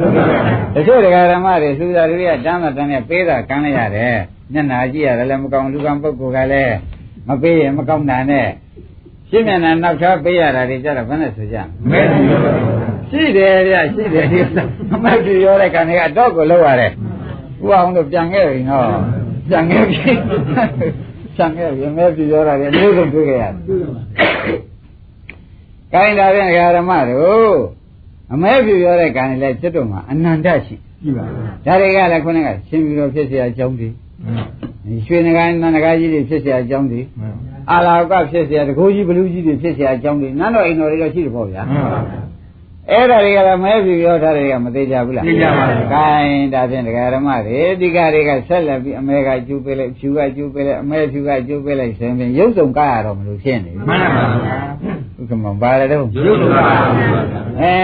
[0.75, 4.15] တချို့ဒကာဓမ္မတွေသူသာတွေကတမ်းမတမ်းနဲ့ပေးတာကမ်းလိုက်ရတယ်
[4.53, 6.75] မျက်နာကြည့်ရတယ်လည်းမကောင်းလူကံပုဂ္ဂိုလ်ကလည်း
[7.27, 8.47] မပေးရင်မကောင်းတာနဲ့
[9.30, 11.56] ရ ရှင်းမျက်နှာနောက်ချပေးရတာတွေကြတော့ဘယ်နဲ့ဆိုကြ
[11.90, 12.74] မလဲ မဲဖြူရော
[13.10, 14.38] ရှိတယ်ဗျရှိတယ်ဒီ
[14.94, 16.92] အမတ်ကြီးရောတဲ့ကနေကတော့ကိုလောက်ရတယ်
[17.64, 18.86] ဥအောင်တို့ပြန်ခဲ့ပြီနော်
[19.48, 19.98] ပြန်ခဲ့ပြီ
[21.36, 23.54] ပြန်ခဲ့ပြီအမဲကြီးရောတာလည်းအမျိုးစုံတွေ့ခဲ့ရတယ်
[25.92, 27.58] ကိုင်းတာပြန်ဓမ္မတို့
[28.32, 31.24] အမဲပြူရောတဲ့ကံလည်းကျွတ်တော်မှာအနန္တရှိ ကြည့်ပါ
[31.64, 33.88] ဗျာ ဒါတွေကလည်းခုနကရှင်ပြူတော်ဖြစ်เสียအကြောင်းတွေ
[35.06, 37.00] ရွှေနဂါနန္ဒကားကြီးတွေဖြစ်เสียအကြောင်းတွေ
[37.70, 41.62] အာလာကဖြစ်เสียတကိုးကြီးဘလူးကြီးတွေဖြစ်เสียအကြောင်းတွေနန်းတော်အိမ်တော်တွေတော့ရှိတယ်ပေါ့ဗျာ
[42.90, 54.56] အဲ့ဒါတွေကလည်းမဲပြူရောထားတွေကမသေးကြဘူးလား သိကြပါဘူး ။ gain ဒါဖြင့်ဒကာရမတွေဒီကတွေကဆက်လက်ပြီးအမဲကကျူးပေးလိုက်ဖြူကကျူးပေးလိုက်အမဲဖြူကကျူးပေးလိုက်ဆိုရင်ရုပ်စုံကားရတော့မလို့ဖြစ်နေပြီ မှန်ပါဗျာ
[54.90, 56.62] ။ဥက္ကမဘာလဲတော့ ရုပ်စုံပါ
[56.98, 57.14] ဗျာ
[57.60, 57.74] အဲ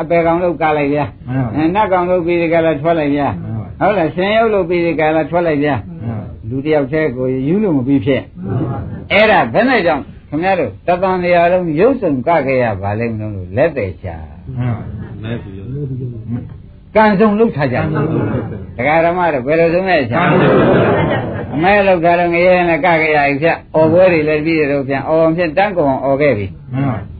[0.00, 3.28] အပေကောင်လို့ကားလိုက်ဗျာ မှန်ပါ ။အဲနတ်ကောင်လို့ပြီးဒီကလာထွက်လိုက်ဗျာ။
[3.80, 5.74] ဟုတ်လားရှင်ရုပ်လို့ပြီးဒီကလာထွက်လိုက်ဗျာ။
[6.48, 8.22] လူတစ်ယောက်တည်းကိုယူလို့မပြီးဖြစ်။
[9.11, 14.17] အဲ့ဒါဘယ်နဲ့ကြောင့်ခင်ဗျားတို့တသံနေရာလုံးရုပ်စုံကခဲ့ရပါလိမ့်မလို့လက်သေးချာ။
[15.23, 15.67] မဲဖြူရော
[16.95, 17.83] ကံစုံလုထားကြတယ်
[18.77, 20.21] ဒကာဓမ္မတို့ဘယ်လိုဆုံးလဲချာ
[21.53, 26.47] အမဲလောက်ထားတော့ငရဲနဲ့ကကြရပြီဖြတ်အော်ပွဲတွေလည်းပြီးတယ်တော့ဖြတ်အော်ဖြင့်တန်းကောင်အော်ခဲ့ပြီ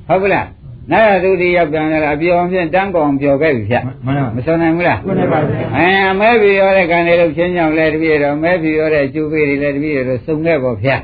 [0.08, 0.48] ဟုတ်ကလား
[0.92, 11.00] နာရသူတိရောက်ပြန်လာအပြောင်းဖြင့်တန်းကောင်ပြောခဲ့ပြီဖြတ်မှန်ပါမစွန်နိုင်ဘူးလားမှန်ပါဗျာအဲအမဲပြရောတဲ့ကံတွေလို့ချင်းကြောင်လဲတပည့်တော်မဲပြရောတဲ့အကျိုးပေးတွေလည်းတပည့်တော်စုံခဲ့ပေါ့ဖြတ်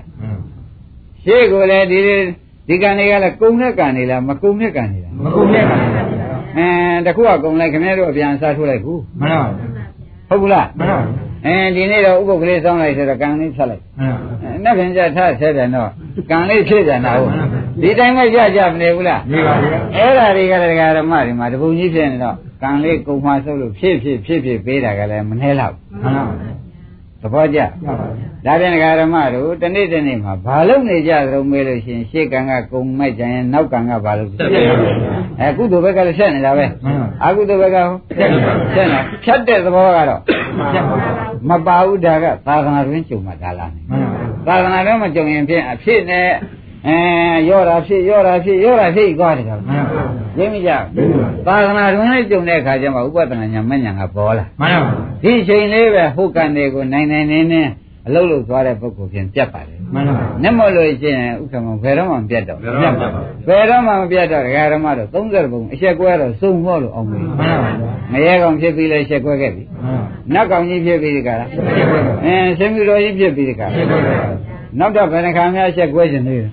[1.25, 1.99] ရှေ့ကိုလည်းဒီ
[2.67, 6.03] ဒီကံတွေကလည်းကုံတဲ့ကံတွေလားမကုံတဲ့ကံတွေလားမကုန်နဲ့ပါဗျာ
[6.57, 6.67] အဲ
[7.05, 9.47] တခုကကုံလိုက်ခင်ဗျားတို့အပြန်စားထိုးလိုက်ဘူးမှန်ပါ
[10.29, 10.99] ဟုတ်ဘူးလားမှန်ပါ
[11.45, 15.89] အဲဒီနေ့တော့ဥပုပ်ကလေးစောင်းလိုက်ဆိုတော့ကံလေးဖြတ်လိုက်မှန်ပါအဲနှစ်ခင်ကြထားဆဲပြန်တော့
[16.31, 17.31] ကံလေးဖြည့်ပြန်တာဟုတ်
[17.81, 26.23] ဒီတိုင်းပဲကြကြမနေဘူးလားနေပါဗျာအဲ့ဓာတွေကလည်းဒကာဓမ္မတွေမှာတပုံကြီးဖြစ်နေတော့ကံလေးကုံမှဆုပ်လို့ဖြည့်ဖြည့်ဖြည့်ဖြည့်ပေးတာကလည်းမနှဲတော့မှန်ပါ
[27.23, 28.05] သဘောကျမှန်ပါ
[28.45, 37.87] ဒါပြန်ဒကာဓမ္မတို့တနေ့တနေ့မှာဘာလို့နေကြသလုံးမေးလို့ရှိရင်ရှေ့ကံကကုံမိုက်ကြရင်နောက်ကံကဘာလို့ဆက်ပြပါဗျာအဲကုသိုလ်ဘက်ကလည်းဆက်နေတာပဲမှန်ပါအကုသိုလ်ဘက်ကဟော
[38.75, 40.21] ဆက်နေဖြတ်တဲ့သဘောကတော့
[40.73, 40.97] ဆက်ပါ
[41.49, 44.07] မပါဘူးဒါကသာသနာတွင်ကြုံမှာဒါလားမှန်
[44.47, 46.27] ပါသာသနာတွင်မကြုံရင်ဖြင့်အဖြစ်နဲ့
[46.87, 46.97] အဲ
[47.49, 49.95] ရောတာဖြစ်ရောတာဖြစ်ရောတာဖြစ်သွားတယ်ကွာမှန်ပါ
[50.37, 51.11] ရင်းမကြဘူး
[51.45, 54.91] သာသနာတွင်လည်းကြုံတဲ့အခါကျမှဥပဒနာညာမညာကပေါ်လာမှန်ပါ
[55.23, 57.61] ဒီအချိန်လေးပဲဟုတ်ကန်တွေကိုနိုင်နိုင်နေနေ
[58.07, 70.01] အလုံးလုံးသွားတဲ့ပုဂ္ဂိုလ်ဖြင့်ပြတ်ပါတယ်မှန်ပါနဲ့မလို့ရှိရင်ဥက္ကမဘယ်တော့မှမပြတ်တော့ဘယ်တော့မှမပြတ်ပါဘူးဘယ်တော့မှမပြတ်တော့ဒကာဓမ္မတော့30ဘုံအချက်ကွဲတော့စုံဖို့လို့အောင်ပြီမှန်ပါဗျာငရဲကောင်ဖြစ်ပြီးလဲအချက်ကွဲခဲ့ပြီမှန်
[70.33, 74.11] နတ်ကောင်ကြီးဖြစ်ပြီးဒီကလားဆက်ပြပါအင်းရှင်ပြတော်ကြီးဖြစ်ပြီးဒီကလားဆက်ပြပါ
[74.79, 76.49] နောက်တော့ဘယ်နှခါများအချက်ကွဲခြင်းနေလဲ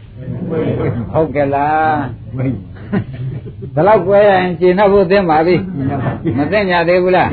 [0.50, 2.00] ဟုတ်ကဲ့လား
[2.36, 2.46] ဝိ
[3.74, 5.56] ဘယ်လောက်ကွဲရရင်ကျင်တော့ဖို့သင်ပါပြီ
[6.36, 7.28] မသိညာသေးဘူးလား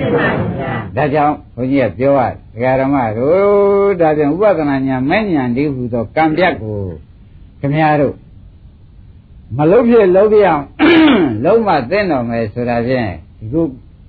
[0.96, 6.80] ဒါကြောင့်ဘုန်းကြီးကပြောရဒကာဓမ္မတို့ဒါကြောင့်ဥပဒနာညာမဲ့ညာဒီဟူသောကံပြတ်ကို
[7.60, 8.16] ခင်ဗျားတို့
[9.58, 10.64] မလုံးဖြစ်လုံးပြအောင်
[11.44, 13.10] လုံးမသိတော်မယ်ဆိုတာဖြင့်
[13.40, 13.62] ဒီခု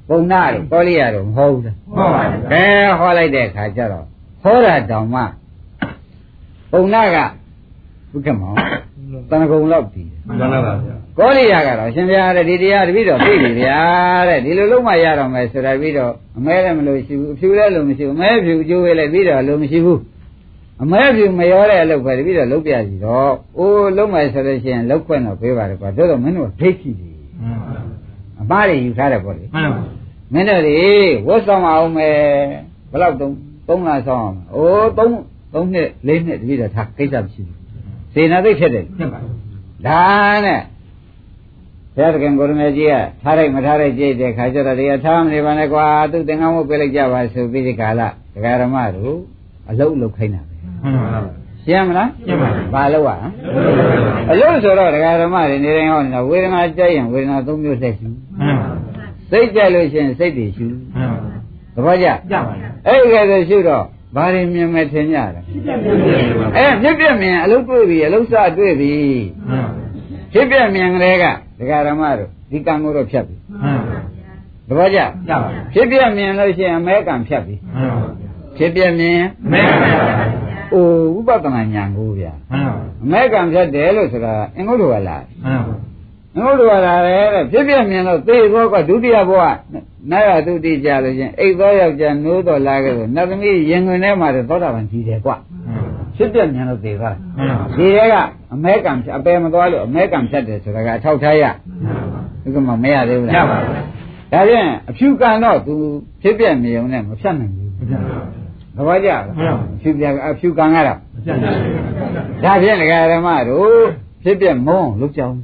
[0.08, 2.64] ပုံနာတို့ကောလိရတို့မဟုတ်ဘူးလားဟုတ်ပါဗျာကဲ
[2.98, 4.06] ဟောလိုက်တဲ့အခါကျတော့
[4.42, 5.22] ဟောတာတောင်မှ
[6.72, 7.18] ပုံနာက
[8.12, 8.52] ဘုက္ကမော
[9.30, 13.80] တန်ကုံလောက်ပြီးတယ်မှန်ပါဗျာကောလိယကတော့ရှင်ဘုရားတဲ့ဒီတရားတပည့်တော်သိပြီဗျာ
[14.28, 20.00] တဲ့ဒီလိုလုံးမရတော့မယ်ဆိုတာပြီးတော့အမဲလည်းမလို့ရှိဘူးအဖြူလည်းလို့မရှိဘူးအမဲဖြူကျိုးဝဲလည်းပြီးတော့လို့မရှိဘူး
[20.82, 27.10] အမဲဖြူမရောတဲ့အလုပ်ပဲတပည့်တော်လုပ်ပြစီတော့အိုးလုံးမယ်ဆိုလို့ရှိရင်လောက်ခွင့်တော့ပေးပါတော့ကွာတို့တော့မင်းတို့ဒိဋ္ဌိတွေ
[28.40, 29.82] အမားတွေယူထားတယ်ပေါ့လေမှန်ပါ
[30.32, 30.80] မင်းတို့တွေ
[31.26, 32.18] ဝတ်ဆောင်အောင်မယ်
[32.90, 33.34] ဘယ်လောက်တုံး
[33.68, 35.14] သုံးလဆောင်အောင်အိုးသုံး
[35.54, 37.57] သုံးနှစ်လေးနှစ်တပည့်တော်ထားကိစ္စမရှိဘူး
[38.14, 39.18] စေနာသိဖြစ်တယ်ဆက်ပါ
[39.86, 40.02] ဒါ
[40.44, 40.60] နဲ့
[41.94, 48.00] ဘုရားသခင်ကိုရမေကြီးကထားလိုက်မထားလိုက်ကြည့်တဲ့ခါကျတော့တရားထားမနေပါနဲ့ကွာသူသင်္ကန်းဝတ်ပေးလိုက်ကြပါဆိုပြီးဒီကာလ
[48.34, 49.16] ဒကာရမတို့
[49.70, 51.20] အလုတ်လုတ်ခိုင်းတာပဲမှန်ပါ
[51.64, 53.16] ရှင်းမလားရှင်းပါပြီဘာလို့อ่ะ
[54.30, 58.68] အလုတ်ဆိုတော့ဒကာရမတွေနေတိုင်းဟောနေတာဝေဒနာကြိုက်ရင်ဝေဒနာသုံးမျိုးဆက်ရှိမှန်ပါ
[59.30, 61.18] စိတ်ကြိုက်လို့ရှိရင်စိတ်တွေရှိမှန်ပါ
[61.74, 63.84] သဘောကျကြပါလားအဲ့ဒီကဲဆိုရှိတော့
[64.14, 65.28] ဘာတွေမြင်မဲ့ထင်ကြတယ်
[66.56, 68.92] အဲပြည့်ပြည့်မြင်အလုတ်တွေ့ပြီအလုတ်စတွေ့ပြီ
[69.48, 69.68] မှန်
[70.32, 71.24] ဖြစ်ပြမြင်ကလေးက
[71.58, 73.80] ဒကာရမတို့ဒီကံကိုတော့ဖြတ်ပြီမှန်
[74.68, 74.98] သဘောကျ
[75.28, 77.92] ကြပါဖြစ်ပြမြင်လို့ရှိရင်အမဲကံဖြတ်ပြီမှန်
[78.56, 79.20] ဖြစ်ပြမြင်
[79.52, 80.00] မဲပါဗျာ
[80.74, 80.86] အို
[81.18, 82.70] ဥပဒနာညာကိုဗျာမှန်
[83.04, 85.50] အမဲကံဖြတ်တယ်လို့ဆိုတာအင်္ဂုတ္တဝါလာမှ
[86.36, 89.42] န်အင်္ဂုတ္တဝါလာတယ်တဲ့ဖြစ်ပြမြင်လို့သေသောကဒုတိယဘဝ
[90.10, 95.32] နာရတုတိကြလို့ချင်းအိတ်သောယောက်ျားနိုးတော်လာခဲ့လို့နတ်သမီးရင်ခွင်ထဲမှာတော့သောတာပန်ကြီးတယ်ကွ
[96.16, 98.14] ဖြစ်ပြမြင်လို့သေသွားတယ်မှန်ဒီရဲက
[98.54, 101.44] အမဲကံဖြတ်အပယ်မသွားလို့အမဲကံဖြတ်တယ်ဆိုတာကအထောက်ထားရ
[102.42, 103.58] ဒီကမှမရသေးဘူးကြလားပါ
[104.32, 105.74] ဒါဖြင့်အဖြူကံတော့သူ
[106.22, 108.00] ဖြစ်ပြမြင်ုံနဲ့မဖြတ်နိုင်ဘူးဗျာ
[108.76, 111.36] သဘောကျလားမှန်ပါဖြူပြအဖြူကံကတော့ကြပါ
[112.44, 113.78] ဒါဖြင့်ဒကာဓမ္မတို့
[114.24, 115.34] ဖြစ်ပြမုန်းအောင်လုပ်ကြအောင်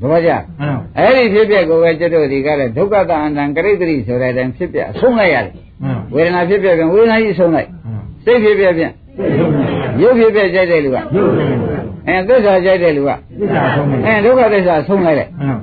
[0.00, 8.92] ဆိုမှန်ပါတပည့်ကြမှန်ပါအဲ့ဒီဖြစ်ပြကိုပဲကျွတ်တို့ဒီကလည်းဒုက္ခတအန္တံကရိတ္တိဆိုတဲ့အတိုင်းဖြစ်ပြအဆုံးလိုက်ရတယ်မှန်ဝေဒနာဖြစ်ပြပြန်ဝေဒနာကြီးဆုံးလိုက်ပါစိတ်ဖြစ်ပြပြန်
[10.00, 11.68] ရုပ်ရုပ်ရုပ်ဖြစ်ပြကြိုက်တဲ့လူကရုပ်ရုပ်
[12.08, 15.58] အဲသစ္စာကြိုက်တဲ့လူကသစ္စာဆုံးနေအဲဒုက္ခသစ္စာဆုံးလိုက်လိုက်မှန်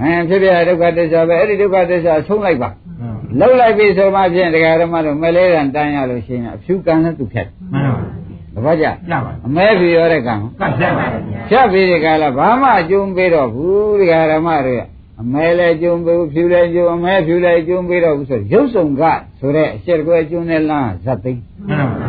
[0.00, 8.27] အဲဖြစ်ပြဒုက္ခသစ္စာပဲအဲ့ဒီဒုက္ခသစ္စာဆုံးလိုက်ပါမှန်လှုပ်လိုက်ပြီဆိုမှဖြင့်တရားဓမ္မတို့မလဲတန်တန်းရလို့ရှိရင်အဖြူကံနဲ့သူဖြတ်မှန်ပါ
[8.58, 11.06] တပည့်ကြရပါအမဲဖြူရောတဲ့ကံကတ်ဆက်ပါ
[11.48, 14.82] ဖြတ်ပြီးဒီကလာဘာမှအကျုံးပေးတော့ဘူးတရားဓမ္မတွေက
[15.22, 19.02] အမဲလည်းကျုံးပေးဘူးဖြူလည်းကျုံးအမဲဖြူလည်းကျုံးပေးတော့ဘူးဆိုရုပ်ဆောင်က
[19.40, 22.08] ဆိုတဲ့အရှက်ကွဲကျုံးတဲ့လမ်းဇတ်သိမ်းမှန်ပါ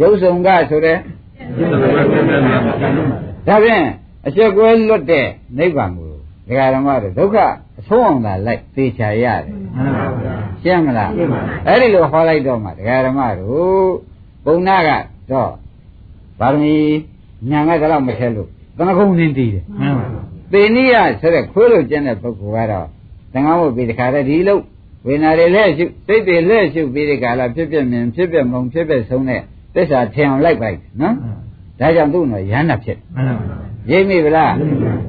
[0.00, 0.96] ရုပ်ဆောင်ကဆိုတဲ့
[3.46, 3.84] ဒါဖြင့်
[4.26, 5.26] အချက်ကွဲလွတ်တဲ့
[5.58, 6.12] နိဗ္ဗာန်ကို
[6.48, 7.36] ဒကာဓမ္မတို့ဒုက္ခ
[7.80, 10.06] အဆုံးအောင်သာလိုက်သေချာရတယ်မှန်ပါ
[10.62, 13.90] ရှင်းမလားရှင်းပါပြီအဲ့ဒီလိုဟောလိုက်တော့မှဒကာဓမ္မတို့
[14.44, 14.90] ဘုံနာက
[15.30, 15.50] တော့
[16.42, 16.74] ဗာရမီ
[17.50, 20.06] ညာကတော့မထဲလို့သနကုံနေတည်တယ်မှန်ပါ
[20.52, 22.86] သေနိယဆိုတဲ့ခွေးလိုကျင့်တဲ့ပုဂ္ဂိုလ်ကတော့
[23.32, 24.62] သံဃာဝတ်ပြီးတခါတည်းဒီလို့
[25.06, 29.40] ဝေနာတွေလက်ရှုစိတ်တွေလက်ရှုပြီးဒီကလာဖြစ်ဖြစ်မြင်ဖြစ်ဖြစ်မုံဖြစ်ဖြစ်ဆုံးတဲ့
[29.74, 31.14] သစ္စာထင်အောင်လိုက်ပါလိုက်နော်
[31.80, 33.56] ဒါကြောင့်သူ့နော်ရဟန္တာဖြစ်မှန်ပါ
[33.90, 34.52] ရိပ်မိဗလား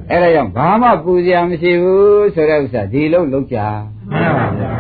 [0.10, 3.58] အဲ့ဒါကြောင့်ဘာမှပူစရာမရှိဘူးဆိုတဲ့ဥစ္စာဒီလို့လုံးကြ
[4.12, 4.72] မှန်ပါဗျာ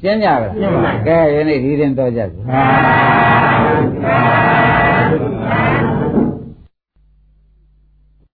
[0.00, 4.75] ရှင်းကြပါလားရှင်းပါပြီကဲယနေ့ဒီရင်တော့ကြပြီအာ
[5.16, 5.95] Amém.